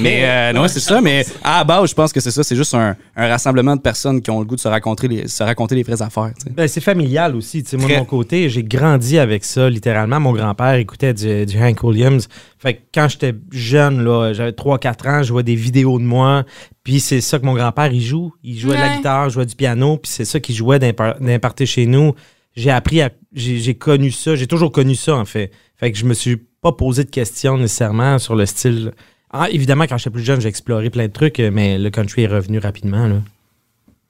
Mais 0.00 0.20
euh, 0.24 0.52
non, 0.52 0.68
c'est 0.68 0.80
ça. 0.80 1.00
Mais 1.00 1.24
à 1.42 1.58
la 1.58 1.64
base, 1.64 1.88
je 1.90 1.94
pense 1.94 2.12
que 2.12 2.20
c'est 2.20 2.30
ça. 2.30 2.44
C'est 2.44 2.56
juste 2.56 2.74
un, 2.74 2.94
un 3.16 3.28
rassemblement 3.28 3.74
de 3.74 3.80
personnes 3.80 4.20
qui 4.20 4.30
ont 4.30 4.40
le 4.40 4.44
goût 4.44 4.56
de 4.56 4.60
se 4.60 4.68
raconter 4.68 5.08
les, 5.08 5.26
se 5.26 5.42
raconter 5.42 5.74
les 5.74 5.82
vraies 5.82 6.02
affaires. 6.02 6.32
Ben, 6.50 6.68
c'est 6.68 6.82
familial 6.82 7.34
aussi. 7.34 7.62
Tu 7.62 7.70
sais, 7.70 7.76
moi, 7.78 7.88
de 7.88 7.94
mon 7.96 8.04
côté, 8.04 8.50
j'ai 8.50 8.62
grandi 8.62 9.18
avec 9.18 9.44
ça, 9.44 9.70
littéralement. 9.70 10.20
Mon 10.20 10.32
grand-père 10.32 10.74
écoutait 10.74 11.14
du, 11.14 11.46
du 11.46 11.58
Hank 11.62 11.82
Williams. 11.82 12.28
Fait 12.64 12.76
que 12.76 12.80
quand 12.94 13.08
j'étais 13.08 13.34
jeune, 13.52 14.02
là, 14.02 14.32
j'avais 14.32 14.52
3-4 14.52 15.08
ans, 15.10 15.22
je 15.22 15.28
jouais 15.28 15.42
des 15.42 15.54
vidéos 15.54 15.98
de 15.98 16.04
moi. 16.04 16.44
Puis 16.82 16.98
c'est 16.98 17.20
ça 17.20 17.38
que 17.38 17.44
mon 17.44 17.52
grand-père, 17.52 17.92
il 17.92 18.00
joue. 18.00 18.32
Il 18.42 18.58
jouait 18.58 18.76
de 18.76 18.80
la 18.80 18.96
guitare, 18.96 19.28
jouait 19.28 19.44
du 19.44 19.54
piano. 19.54 19.98
Puis 19.98 20.10
c'est 20.10 20.24
ça 20.24 20.40
qu'il 20.40 20.54
jouait 20.54 20.78
d'impa- 20.78 21.18
d'imparter 21.20 21.66
chez 21.66 21.84
nous. 21.84 22.14
J'ai 22.56 22.70
appris 22.70 23.02
à... 23.02 23.10
J'ai 23.34 23.74
connu 23.74 24.10
ça. 24.10 24.34
J'ai 24.34 24.46
toujours 24.46 24.72
connu 24.72 24.94
ça, 24.94 25.14
en 25.14 25.26
fait. 25.26 25.50
Fait 25.76 25.92
que 25.92 25.98
je 25.98 26.06
me 26.06 26.14
suis 26.14 26.36
pas 26.62 26.72
posé 26.72 27.04
de 27.04 27.10
questions 27.10 27.58
nécessairement 27.58 28.18
sur 28.18 28.34
le 28.34 28.46
style. 28.46 28.92
Ah, 29.30 29.50
évidemment, 29.50 29.84
quand 29.84 29.98
j'étais 29.98 30.08
plus 30.10 30.24
jeune, 30.24 30.40
j'ai 30.40 30.48
exploré 30.48 30.88
plein 30.88 31.06
de 31.08 31.12
trucs, 31.12 31.40
mais 31.40 31.76
le 31.78 31.90
country 31.90 32.22
est 32.22 32.28
revenu 32.28 32.60
rapidement. 32.60 33.06
Là. 33.08 33.16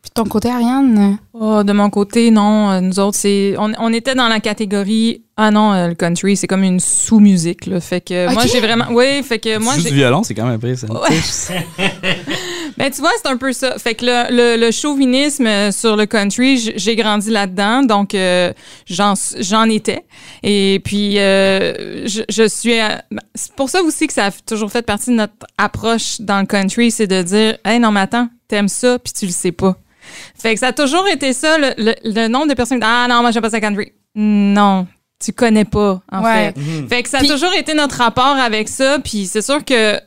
Puis 0.01 0.11
de 0.11 0.23
ton 0.23 0.29
côté, 0.29 0.51
Ariane? 0.51 1.19
Oh, 1.33 1.65
de 1.65 1.73
mon 1.73 1.91
côté, 1.91 2.31
non. 2.31 2.81
Nous 2.83 3.01
autres, 3.01 3.17
c'est. 3.17 3.57
On, 3.59 3.73
on 3.79 3.93
était 3.93 4.15
dans 4.15 4.29
la 4.29 4.39
catégorie. 4.39 5.23
Ah 5.37 5.51
non, 5.51 5.73
euh, 5.73 5.89
le 5.89 5.95
country, 5.95 6.37
c'est 6.37 6.47
comme 6.47 6.63
une 6.63 6.79
sous-musique, 6.79 7.67
là. 7.67 7.81
Fait 7.81 8.01
que 8.01 8.33
moi, 8.33 8.45
j'ai 8.47 8.61
vraiment. 8.61 8.87
Oui, 8.93 9.21
fait 9.25 9.41
que 9.41 9.59
moi, 9.59 9.75
joues 9.75 9.81
j'ai. 9.81 9.89
du 9.91 9.97
violon, 9.97 10.23
c'est 10.23 10.33
quand 10.35 10.45
même 10.45 10.55
impressionnant. 10.55 11.01
Ouais. 11.03 11.09
Ben, 12.77 12.91
tu 12.95 13.01
vois, 13.01 13.11
c'est 13.21 13.29
un 13.29 13.37
peu 13.37 13.53
ça. 13.53 13.77
Fait 13.79 13.95
que 13.97 14.05
le, 14.05 14.31
le, 14.31 14.65
le 14.67 14.71
chauvinisme 14.71 15.47
euh, 15.47 15.73
sur 15.73 15.97
le 15.97 16.07
country, 16.07 16.73
j'ai 16.77 16.95
grandi 16.95 17.31
là-dedans, 17.31 17.83
donc 17.83 18.15
euh, 18.15 18.53
j'en 18.87 19.15
j'en 19.41 19.65
étais. 19.65 20.05
Et 20.45 20.81
puis, 20.85 21.19
euh, 21.19 22.07
je, 22.07 22.23
je 22.29 22.47
suis... 22.49 22.79
à- 22.79 23.03
C'est 23.35 23.53
pour 23.55 23.69
ça 23.71 23.83
aussi 23.83 24.07
que 24.07 24.13
ça 24.13 24.27
a 24.27 24.31
toujours 24.31 24.71
fait 24.71 24.83
partie 24.87 25.11
de 25.11 25.17
notre 25.17 25.33
approche 25.59 26.21
dans 26.21 26.39
le 26.41 26.47
country, 26.47 26.93
c'est 26.93 27.09
de 27.09 27.23
dire 27.23 27.59
«Hey, 27.65 27.81
non, 27.81 27.91
mais 27.91 28.01
attends, 28.01 28.29
t'aimes 28.47 28.69
ça, 28.69 28.99
puis 29.01 29.13
tu 29.13 29.27
le 29.27 29.33
sais 29.33 29.53
pas.» 29.53 29.77
Fait 30.41 30.55
que 30.55 30.61
ça 30.61 30.69
a 30.69 30.73
toujours 30.73 31.09
été 31.09 31.33
ça, 31.33 31.59
le, 31.59 31.73
le, 31.77 31.95
le 32.05 32.29
nombre 32.29 32.47
de 32.49 32.55
personnes 32.55 32.79
qui 32.79 32.87
disent 32.87 32.95
«Ah 33.03 33.07
non, 33.09 33.21
moi, 33.23 33.33
j'aime 33.33 33.43
pas 33.43 33.51
ça 33.51 33.61
country.» 33.61 33.93
Non, 34.15 34.87
tu 35.23 35.33
connais 35.33 35.65
pas, 35.65 36.01
en 36.13 36.23
Ouais. 36.23 36.53
fait. 36.55 36.87
Fait 36.89 37.03
que 37.03 37.09
ça 37.09 37.19
a 37.19 37.25
toujours 37.25 37.55
été 37.55 37.75
notre 37.75 37.97
rapport 37.97 38.37
avec 38.37 38.69
ça. 38.69 38.99
Puis 38.99 39.27
c'est 39.27 39.43
sûr 39.43 39.65
que 39.65 39.99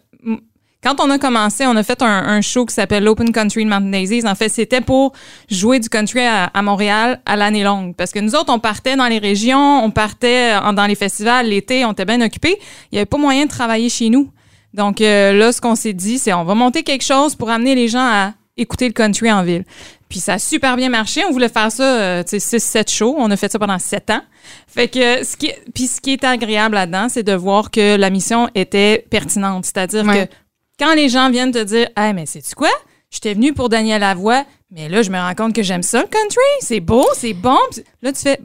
quand 0.84 1.00
on 1.04 1.10
a 1.10 1.18
commencé, 1.18 1.66
on 1.66 1.76
a 1.76 1.84
fait 1.84 2.02
un, 2.02 2.06
un 2.08 2.42
show 2.42 2.66
qui 2.66 2.74
s'appelle 2.74 3.04
l'Open 3.04 3.32
Country 3.32 3.64
de 3.66 3.70
Mountain 3.70 3.90
Daisies. 3.90 4.28
En 4.28 4.36
fait, 4.36 4.48
c'était 4.50 4.80
pour 4.80 5.14
jouer 5.50 5.80
du 5.80 5.90
country 5.90 6.22
à, 6.22 6.46
à 6.46 6.62
Montréal 6.62 7.20
à 7.26 7.36
l'année 7.36 7.64
longue. 7.64 7.96
Parce 7.96 8.12
que 8.12 8.20
nous 8.20 8.36
autres, 8.36 8.54
on 8.54 8.60
partait 8.60 8.96
dans 8.96 9.08
les 9.08 9.18
régions, 9.18 9.84
on 9.84 9.90
partait 9.92 10.54
en- 10.56 10.74
dans 10.74 10.86
les 10.86 10.96
festivals 10.96 11.48
l'été, 11.48 11.84
on 11.84 11.94
était 11.94 12.06
bien 12.06 12.22
occupés. 12.22 12.58
Il 12.92 12.96
n'y 12.96 13.00
avait 13.00 13.06
pas 13.08 13.18
moyen 13.18 13.46
de 13.46 13.50
travailler 13.50 13.90
chez 13.90 14.10
nous. 14.10 14.30
Donc 14.74 15.02
euh, 15.02 15.34
là, 15.34 15.52
ce 15.52 15.60
qu'on 15.62 15.76
s'est 15.76 15.94
dit, 15.94 16.20
c'est 16.20 16.32
on 16.34 16.44
va 16.44 16.54
monter 16.54 16.84
quelque 16.84 17.04
chose 17.04 17.36
pour 17.36 17.50
amener 17.50 17.74
les 17.74 17.88
gens 17.88 18.06
à 18.06 18.34
écouter 18.58 18.88
le 18.88 18.94
country 18.94 19.32
en 19.32 19.44
ville. 19.44 19.64
Puis 20.10 20.20
ça 20.20 20.34
a 20.34 20.40
super 20.40 20.76
bien 20.78 20.90
marché. 20.90 21.24
On 21.26 21.32
voulait 21.32 21.50
faire 21.50 21.72
ça, 21.72 21.84
euh, 21.84 22.24
tu 22.24 22.40
sais, 22.40 22.58
6-7 22.58 22.90
shows. 22.92 23.16
On 23.18 23.30
a 23.32 23.38
fait 23.38 23.52
ça 23.52 23.60
pendant 23.60 23.78
7 23.80 24.10
ans. 24.12 24.22
Fait 24.68 24.88
que, 24.88 25.24
ce 25.24 25.36
qui, 25.38 25.52
puis 25.74 25.88
ce 25.88 26.00
qui 26.02 26.14
est 26.14 26.24
agréable 26.24 26.76
là-dedans, 26.76 27.08
c'est 27.10 27.24
de 27.24 27.34
voir 27.34 27.72
que 27.72 27.96
la 27.98 28.10
mission 28.10 28.50
était 28.56 29.06
pertinente. 29.10 29.66
C'est-à-dire 29.66 30.06
Ouais. 30.06 30.28
que 30.28 30.34
quand 30.80 30.94
les 30.94 31.10
gens 31.10 31.30
viennent 31.30 31.52
te 31.52 31.64
dire, 31.64 31.90
hey, 31.98 32.14
mais 32.14 32.26
sais-tu 32.26 32.56
quoi? 32.56 32.70
J'étais 33.10 33.34
venu 33.34 33.54
pour 33.54 33.70
Daniel 33.70 34.02
Lavoie, 34.02 34.46
mais 34.72 34.90
là, 34.90 35.02
je 35.02 35.10
me 35.10 35.18
rends 35.18 35.34
compte 35.36 35.54
que 35.56 35.64
j'aime 35.64 35.84
ça, 35.84 36.02
le 36.02 36.08
country. 36.08 36.40
C'est 36.62 36.80
beau, 36.82 37.06
c'est 37.14 37.34
bon. 37.34 37.58
Là, 38.02 38.12
tu 38.12 38.22
fais. 38.22 38.40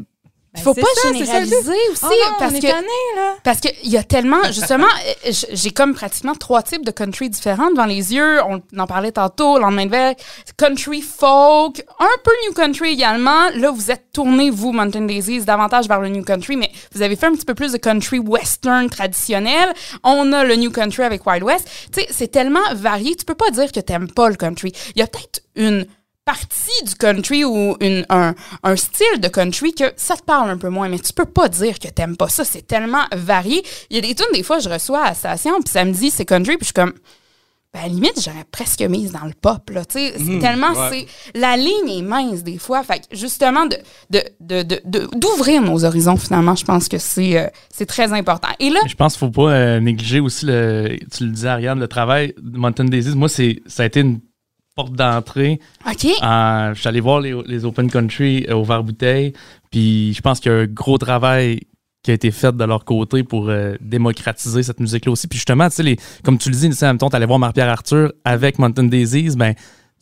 Ben, 0.54 0.62
Faut 0.62 0.75
pas 0.75 0.82
ça, 0.97 1.09
le 1.11 1.16
généraliser 1.16 1.73
aussi 1.90 2.04
Oh 2.04 2.09
non, 2.09 2.37
parce 2.38 2.52
on 2.52 2.56
est 2.56 2.61
que 2.61 2.66
là. 2.66 3.37
Parce 3.42 3.61
qu'il 3.61 3.88
y 3.90 3.97
a 3.97 4.02
tellement, 4.02 4.42
justement, 4.49 4.87
j'ai 5.52 5.71
comme 5.71 5.94
pratiquement 5.94 6.35
trois 6.35 6.62
types 6.62 6.85
de 6.85 6.90
country 6.90 7.30
différents 7.30 7.71
devant 7.71 7.87
les 7.87 8.12
yeux. 8.12 8.40
On 8.42 8.61
en 8.78 8.87
parlait 8.87 9.12
tantôt, 9.12 9.59
lendemain 9.59 9.87
de 9.87 9.90
veille. 9.90 10.14
Country 10.59 11.00
folk, 11.00 11.82
un 11.99 12.16
peu 12.23 12.30
new 12.47 12.52
country 12.52 12.92
également. 12.92 13.49
Là, 13.54 13.71
vous 13.71 13.90
êtes 13.90 14.12
tourné, 14.12 14.50
vous, 14.50 14.73
Mountain 14.73 15.06
Daisies, 15.06 15.44
davantage 15.44 15.88
vers 15.88 16.00
le 16.00 16.09
new 16.09 16.23
country, 16.23 16.56
mais 16.56 16.71
vous 16.94 17.00
avez 17.00 17.16
fait 17.16 17.26
un 17.26 17.32
petit 17.32 17.47
peu 17.47 17.54
plus 17.54 17.73
de 17.73 17.78
country 17.78 18.18
western 18.18 18.90
traditionnel. 18.90 19.73
On 20.04 20.35
a 20.35 20.44
le 20.44 20.56
new 20.56 20.71
country 20.71 21.02
avec 21.02 21.26
Wild 21.26 21.44
West. 21.44 21.66
Tu 21.92 22.02
sais, 22.02 22.09
c'est 22.11 22.28
tellement 22.28 22.75
varié. 22.75 23.16
Tu 23.16 23.25
peux 23.25 23.35
pas 23.35 23.50
dire 23.50 23.73
que 23.73 23.80
t'aimes 23.80 24.11
pas 24.11 24.28
le 24.28 24.37
country. 24.37 24.73
Il 24.94 25.00
y 25.00 25.02
a 25.02 25.06
peut-être 25.06 25.40
une 25.56 25.87
partie 26.25 26.85
du 26.87 26.95
country 26.95 27.45
ou 27.45 27.76
une, 27.81 28.07
un, 28.09 28.35
un 28.62 28.76
style 28.76 29.21
de 29.21 29.29
country 29.29 29.75
que 29.75 29.93
ça 29.97 30.17
te 30.17 30.23
parle 30.23 30.50
un 30.50 30.57
peu 30.59 30.69
moins, 30.69 30.88
mais 30.88 30.99
tu 30.99 31.12
peux 31.12 31.25
pas 31.25 31.49
dire 31.49 31.79
que 31.79 31.88
t'aimes 31.88 32.17
pas 32.17 32.29
ça. 32.29 32.45
C'est 32.45 32.67
tellement 32.67 33.05
varié. 33.14 33.62
Il 33.91 33.97
y 33.97 33.99
a 33.99 34.02
des 34.02 34.14
tunes, 34.14 34.26
des 34.33 34.43
fois, 34.43 34.59
je 34.61 34.69
reçois 34.69 35.00
à 35.02 35.09
la 35.11 35.14
station, 35.14 35.61
puis 35.62 35.73
ça 35.73 35.85
me 35.85 35.93
dit 35.93 36.11
c'est 36.11 36.25
country, 36.25 36.57
puis 36.57 36.61
je 36.62 36.67
suis 36.67 36.75
comme. 36.75 36.93
Ben, 37.75 37.81
à 37.81 37.83
la 37.85 37.88
limite, 37.88 38.21
j'aurais 38.23 38.45
presque 38.52 38.83
mise 38.83 39.12
dans 39.12 39.25
le 39.25 39.33
pop, 39.33 39.71
là. 39.71 39.83
Tu 39.87 39.95
sais, 39.99 40.12
c'est 40.19 40.38
tellement. 40.41 40.75
c'est 40.91 41.07
La 41.35 41.57
ligne 41.57 41.88
est 41.88 42.02
mince, 42.02 42.43
des 42.43 42.59
fois. 42.59 42.83
Fait 42.83 42.99
que, 42.99 43.17
justement, 43.17 43.64
de, 43.64 43.79
de, 44.11 44.21
de, 44.41 44.62
de- 44.62 44.83
de- 44.85 45.09
d'ouvrir 45.17 45.62
nos 45.62 45.83
horizons, 45.83 46.19
finalement, 46.19 46.55
je 46.55 46.67
pense 46.67 46.87
que 46.87 46.99
c'est, 46.99 47.38
euh, 47.38 47.47
c'est 47.73 47.87
très 47.87 48.12
important. 48.12 48.49
Et 48.61 48.69
là, 48.69 48.79
Je 48.87 48.95
pense 48.95 49.14
qu'il 49.17 49.21
faut 49.21 49.31
pas 49.31 49.52
euh, 49.55 49.81
négliger 49.81 50.21
aussi, 50.21 50.45
le, 50.45 50.99
tu 51.17 51.25
le 51.25 51.31
disais, 51.31 51.49
Ariane, 51.49 51.81
le 51.81 51.88
travail 51.88 52.35
de 52.37 52.59
Mountain 52.59 52.85
Daisies. 52.85 53.17
Moi, 53.17 53.31
c'est, 53.31 53.62
ça 53.67 53.85
a 53.85 53.87
été 53.87 54.00
une 54.00 54.21
porte 54.75 54.93
d'entrée. 54.95 55.61
OK. 55.87 56.07
En- 56.23 56.73
je 56.75 56.81
suis 56.81 56.88
allé 56.88 57.00
voir 57.00 57.21
les, 57.21 57.35
les 57.47 57.64
Open 57.64 57.91
Country 57.91 58.47
euh, 58.49 58.55
au 58.55 58.64
verre 58.64 58.83
bouteille. 58.85 59.33
Puis 59.71 60.14
je 60.14 60.21
pense 60.21 60.41
qu'il 60.41 60.50
y 60.52 60.55
a 60.55 60.59
un 60.59 60.67
gros 60.67 60.99
travail 60.99 61.61
qui 62.02 62.11
a 62.11 62.14
été 62.14 62.31
fait 62.31 62.57
de 62.57 62.64
leur 62.64 62.85
côté 62.85 63.23
pour 63.23 63.49
euh, 63.49 63.76
démocratiser 63.81 64.62
cette 64.62 64.81
musique-là 64.81 65.12
aussi. 65.12 65.29
Puis 65.29 65.38
justement, 65.38 65.69
tu 65.69 65.83
sais, 65.85 65.97
comme 66.25 66.37
tu 66.38 66.50
le 66.50 66.57
dis, 66.57 66.67
en 66.83 66.87
même 66.87 66.99
temps, 66.99 67.09
tu 67.11 67.17
allais 67.17 67.26
voir 67.26 67.38
Marie-Pierre 67.38 67.69
Arthur 67.69 68.12
avec 68.25 68.59
Mountain 68.59 68.85
Daisies, 68.85 69.37
ben, 69.37 69.55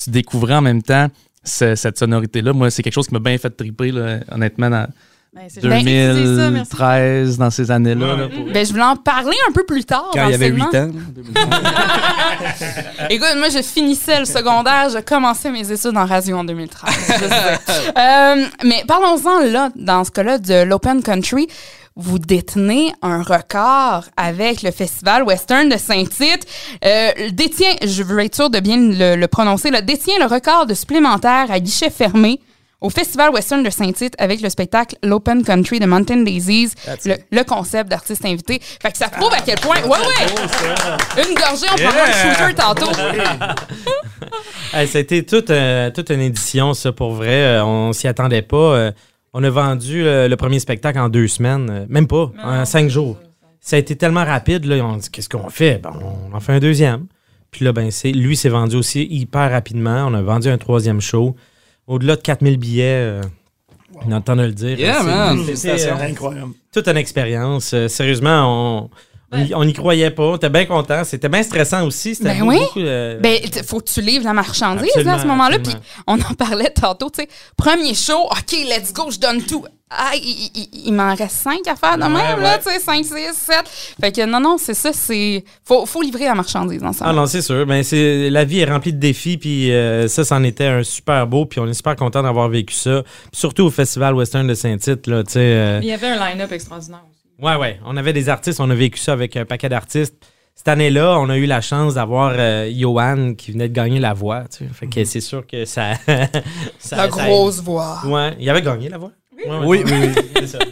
tu 0.02 0.10
découvrais 0.10 0.54
en 0.54 0.62
même 0.62 0.82
temps 0.82 1.08
ce- 1.44 1.74
cette 1.74 1.98
sonorité-là. 1.98 2.52
Moi, 2.54 2.70
c'est 2.70 2.82
quelque 2.82 2.94
chose 2.94 3.06
qui 3.08 3.14
m'a 3.14 3.20
bien 3.20 3.36
fait 3.36 3.50
triper, 3.50 3.92
là, 3.92 4.20
honnêtement, 4.30 4.70
dans 4.70 4.88
Ben, 5.32 5.42
c'est 5.48 5.62
gentil 5.62 5.84
que 5.84 6.12
tu 6.12 6.22
dises 6.24 6.36
ça, 6.38 6.50
merci. 6.50 6.72
2013, 6.76 7.38
dans 7.38 7.50
ces 7.50 7.70
années-là. 7.70 8.28
pour- 8.34 8.52
Ben, 8.52 8.66
je 8.66 8.70
voulais 8.72 8.82
en 8.82 8.96
parler 8.96 9.36
un 9.48 9.52
peu 9.52 9.62
plus 9.64 9.84
tard. 9.84 10.10
Quand 10.12 10.22
dans 10.22 10.26
il 10.28 10.32
y 10.32 10.34
avait 10.34 10.48
le 10.48 10.56
8 10.56 10.62
segment. 10.72 10.88
ans. 10.88 10.92
Écoute, 13.10 13.36
moi, 13.38 13.48
je 13.48 13.62
finissais 13.62 14.18
le 14.18 14.24
secondaire, 14.24 14.88
je 14.92 14.98
commençais 14.98 15.52
mes 15.52 15.70
études 15.70 15.96
en 15.96 16.04
radio 16.04 16.36
en 16.38 16.44
2013. 16.44 16.94
je 17.20 17.28
sais. 17.28 17.92
Euh, 17.96 18.44
mais 18.64 18.82
parlons-en 18.88 19.40
là, 19.40 19.68
dans 19.76 20.02
ce 20.04 20.10
cas-là, 20.10 20.38
de 20.38 20.62
l'Open 20.64 21.00
Country. 21.02 21.46
Vous 21.96 22.18
détenez 22.18 22.92
un 23.02 23.22
record 23.22 24.04
avec 24.16 24.62
le 24.62 24.70
Festival 24.70 25.22
Western 25.24 25.68
de 25.68 25.76
Saint-Tite. 25.76 26.46
Euh, 26.84 27.10
détient, 27.32 27.74
je 27.84 28.02
veux 28.02 28.18
être 28.20 28.34
sûr 28.34 28.48
de 28.48 28.58
bien 28.60 28.76
le, 28.78 29.16
le 29.16 29.28
prononcer, 29.28 29.70
là, 29.70 29.82
détient 29.82 30.14
le 30.18 30.26
record 30.26 30.66
de 30.66 30.74
supplémentaire 30.74 31.46
à 31.50 31.60
guichet 31.60 31.90
fermé 31.90 32.40
au 32.80 32.90
Festival 32.90 33.30
Western 33.30 33.62
de 33.62 33.70
Saint-Tite 33.70 34.14
avec 34.18 34.40
le 34.40 34.48
spectacle 34.48 34.96
L'Open 35.02 35.42
Country 35.44 35.80
de 35.80 35.86
Mountain 35.86 36.22
Daisies, 36.22 36.72
le, 37.04 37.16
le 37.30 37.44
concept 37.44 37.90
d'artiste 37.90 38.24
invité. 38.24 38.60
Fait 38.60 38.90
que 38.90 38.98
ça 38.98 39.08
prouve 39.08 39.32
à 39.32 39.40
quel 39.44 39.58
point... 39.58 39.82
Ouais, 39.82 39.98
ouais! 39.98 41.22
Une 41.28 41.34
gorgée, 41.34 41.66
on 41.72 41.76
prendra 41.76 42.06
le 42.06 42.12
shooter 42.12 42.54
tantôt. 42.54 42.90
Hey, 44.72 44.86
C'était 44.86 45.22
toute, 45.22 45.50
euh, 45.50 45.90
toute 45.90 46.10
une 46.10 46.20
édition, 46.20 46.74
ça, 46.74 46.92
pour 46.92 47.12
vrai. 47.12 47.42
Euh, 47.58 47.64
on 47.64 47.92
s'y 47.92 48.06
attendait 48.06 48.42
pas. 48.42 48.56
Euh, 48.56 48.92
on 49.32 49.42
a 49.42 49.50
vendu 49.50 50.04
euh, 50.04 50.28
le 50.28 50.36
premier 50.36 50.60
spectacle 50.60 50.98
en 50.98 51.08
deux 51.08 51.28
semaines. 51.28 51.68
Euh, 51.70 51.86
même 51.88 52.06
pas, 52.06 52.30
en 52.42 52.64
cinq 52.64 52.88
jours. 52.88 53.16
Ça 53.60 53.76
a 53.76 53.78
été 53.78 53.96
tellement 53.96 54.24
rapide, 54.24 54.64
là, 54.64 54.76
on 54.84 54.96
dit 54.96 55.10
qu'est-ce 55.10 55.28
qu'on 55.28 55.50
fait? 55.50 55.78
Ben, 55.82 55.92
on 56.02 56.34
en 56.34 56.40
fait 56.40 56.52
un 56.52 56.60
deuxième. 56.60 57.06
Puis 57.50 57.64
là, 57.64 57.72
ben, 57.72 57.90
c'est, 57.90 58.12
lui 58.12 58.36
s'est 58.36 58.48
vendu 58.48 58.76
aussi 58.76 59.06
hyper 59.10 59.50
rapidement. 59.50 60.06
On 60.08 60.14
a 60.14 60.22
vendu 60.22 60.48
un 60.48 60.58
troisième 60.58 61.00
show. 61.00 61.36
Au-delà 61.86 62.16
de 62.16 62.20
4000 62.22 62.56
billets, 62.56 62.84
euh, 62.84 63.22
on 64.06 64.12
entend 64.12 64.36
de 64.36 64.42
le 64.42 64.52
dire. 64.52 64.78
Yeah, 64.78 65.00
C'est- 65.00 65.06
man. 65.06 65.44
c'est- 65.56 65.88
euh, 65.90 65.94
Incroyable. 65.94 66.52
toute 66.72 66.86
une 66.88 66.96
expérience. 66.96 67.72
Euh, 67.74 67.88
sérieusement, 67.88 68.82
on... 68.84 68.90
On 69.32 69.38
y- 69.38 69.54
on 69.54 69.64
n'y 69.64 69.72
croyait 69.72 70.10
pas. 70.10 70.24
On 70.24 70.34
était 70.34 70.50
bien 70.50 70.64
contents. 70.64 71.04
C'était 71.04 71.28
bien 71.28 71.44
stressant 71.44 71.86
aussi. 71.86 72.16
C'était 72.16 72.30
Ben 72.30 72.40
beaucoup, 72.40 72.50
oui. 72.50 72.58
beaucoup, 72.58 72.80
euh, 72.80 73.20
Ben, 73.20 73.38
faut 73.64 73.78
que 73.78 73.88
tu 73.88 74.00
livres 74.00 74.24
la 74.24 74.32
marchandise 74.32 74.90
là, 75.04 75.14
à 75.14 75.18
ce 75.20 75.26
moment-là. 75.28 75.60
Puis 75.60 75.72
on 76.08 76.14
en 76.14 76.34
parlait 76.36 76.70
tantôt, 76.70 77.10
tu 77.10 77.22
sais. 77.22 77.28
Premier 77.56 77.94
show, 77.94 78.24
OK, 78.24 78.52
let's 78.68 78.92
go, 78.92 79.08
je 79.08 79.20
donne 79.20 79.40
tout. 79.42 79.64
Ah, 79.92 80.12
il, 80.14 80.50
il- 80.54 80.86
il- 80.86 80.92
m'en 80.92 81.14
reste 81.16 81.32
cinq 81.36 81.66
à 81.66 81.74
faire 81.74 81.96
de 81.96 82.02
même, 82.04 82.14
Ouais, 82.14 82.22
là, 82.42 82.52
ouais. 82.54 82.58
tu 82.64 82.70
sais, 82.70 82.78
5, 82.78 83.04
6, 83.04 83.10
7. 83.34 83.56
Fait 84.00 84.12
que 84.12 84.24
non, 84.24 84.38
non, 84.38 84.56
c'est 84.56 84.74
ça, 84.74 84.92
c'est. 84.92 85.44
Faut, 85.64 85.84
faut 85.84 86.00
livrer 86.00 86.26
la 86.26 86.36
marchandise 86.36 86.82
ensemble. 86.84 87.10
Ah 87.10 87.12
non, 87.12 87.26
c'est 87.26 87.42
sûr. 87.42 87.66
Ben, 87.66 87.82
c'est, 87.82 88.30
la 88.30 88.44
vie 88.44 88.60
est 88.60 88.70
remplie 88.70 88.92
de 88.92 88.98
défis, 89.00 89.36
puis 89.36 89.72
euh, 89.72 90.06
ça, 90.06 90.22
c'en 90.24 90.44
était 90.44 90.66
un 90.66 90.84
super 90.84 91.26
beau, 91.26 91.44
puis 91.44 91.58
on 91.58 91.66
est 91.66 91.74
super 91.74 91.96
content 91.96 92.22
d'avoir 92.22 92.48
vécu 92.48 92.72
ça. 92.72 93.02
Surtout 93.32 93.64
au 93.64 93.70
Festival 93.70 94.14
Western 94.14 94.46
de 94.46 94.54
Saint-Tite, 94.54 95.08
là, 95.08 95.24
tu 95.24 95.32
sais. 95.32 95.40
euh, 95.40 95.80
Il 95.82 95.88
y 95.88 95.92
avait 95.92 96.06
un 96.08 96.24
line-up 96.28 96.52
extraordinaire 96.52 97.02
aussi. 97.10 97.44
ouais, 97.44 97.56
ouais. 97.56 97.80
On 97.84 97.96
avait 97.96 98.12
des 98.12 98.28
artistes, 98.28 98.60
on 98.60 98.70
a 98.70 98.74
vécu 98.76 99.00
ça 99.00 99.12
avec 99.12 99.36
un 99.36 99.44
paquet 99.44 99.68
d'artistes. 99.68 100.14
Cette 100.54 100.68
année-là, 100.68 101.18
on 101.18 101.28
a 101.30 101.36
eu 101.36 101.46
la 101.46 101.62
chance 101.62 101.94
d'avoir 101.94 102.32
euh, 102.36 102.70
Johan 102.72 103.34
qui 103.34 103.50
venait 103.50 103.68
de 103.68 103.74
gagner 103.74 103.98
la 103.98 104.12
voix, 104.12 104.44
tu 104.50 104.58
sais. 104.58 104.70
Fait 104.72 104.86
que 104.86 105.04
c'est 105.04 105.20
sûr 105.20 105.44
que 105.46 105.64
ça. 105.64 105.94
ça 106.78 106.96
la 106.96 107.02
ça 107.02 107.08
grosse 107.08 107.60
voix. 107.60 107.98
Ouais. 108.04 108.36
Il 108.38 108.48
avait 108.50 108.62
gagné 108.62 108.88
la 108.88 108.98
voix? 108.98 109.10
Oui, 109.46 109.82
oui, 109.84 109.92
oui. 109.92 110.22
C'est 110.36 110.46
ça. 110.46 110.58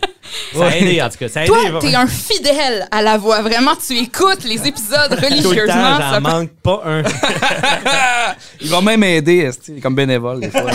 Ça 0.55 0.67
a 0.67 0.77
aidé, 0.77 1.01
en 1.01 1.09
tout 1.09 1.17
cas. 1.19 1.29
Ça 1.29 1.41
a 1.41 1.45
aidé. 1.45 1.53
Toi, 1.53 1.79
t'es 1.81 1.95
un 1.95 2.07
fidèle 2.07 2.87
à 2.91 3.01
la 3.03 3.17
voix. 3.17 3.41
Vraiment, 3.41 3.73
tu 3.77 3.97
écoutes 3.97 4.45
les 4.45 4.67
épisodes 4.67 5.09
Tout 5.11 5.17
le 5.23 5.27
religieusement. 5.27 5.75
temps, 5.75 5.99
ça 5.99 6.11
j'en 6.15 6.21
manque 6.21 6.51
pas 6.63 6.83
un. 6.85 7.03
Il 8.61 8.69
va 8.69 8.81
même 8.83 9.03
aider, 9.05 9.51
comme 9.83 9.95
bénévole, 9.95 10.41
des 10.41 10.51
fois. 10.51 10.65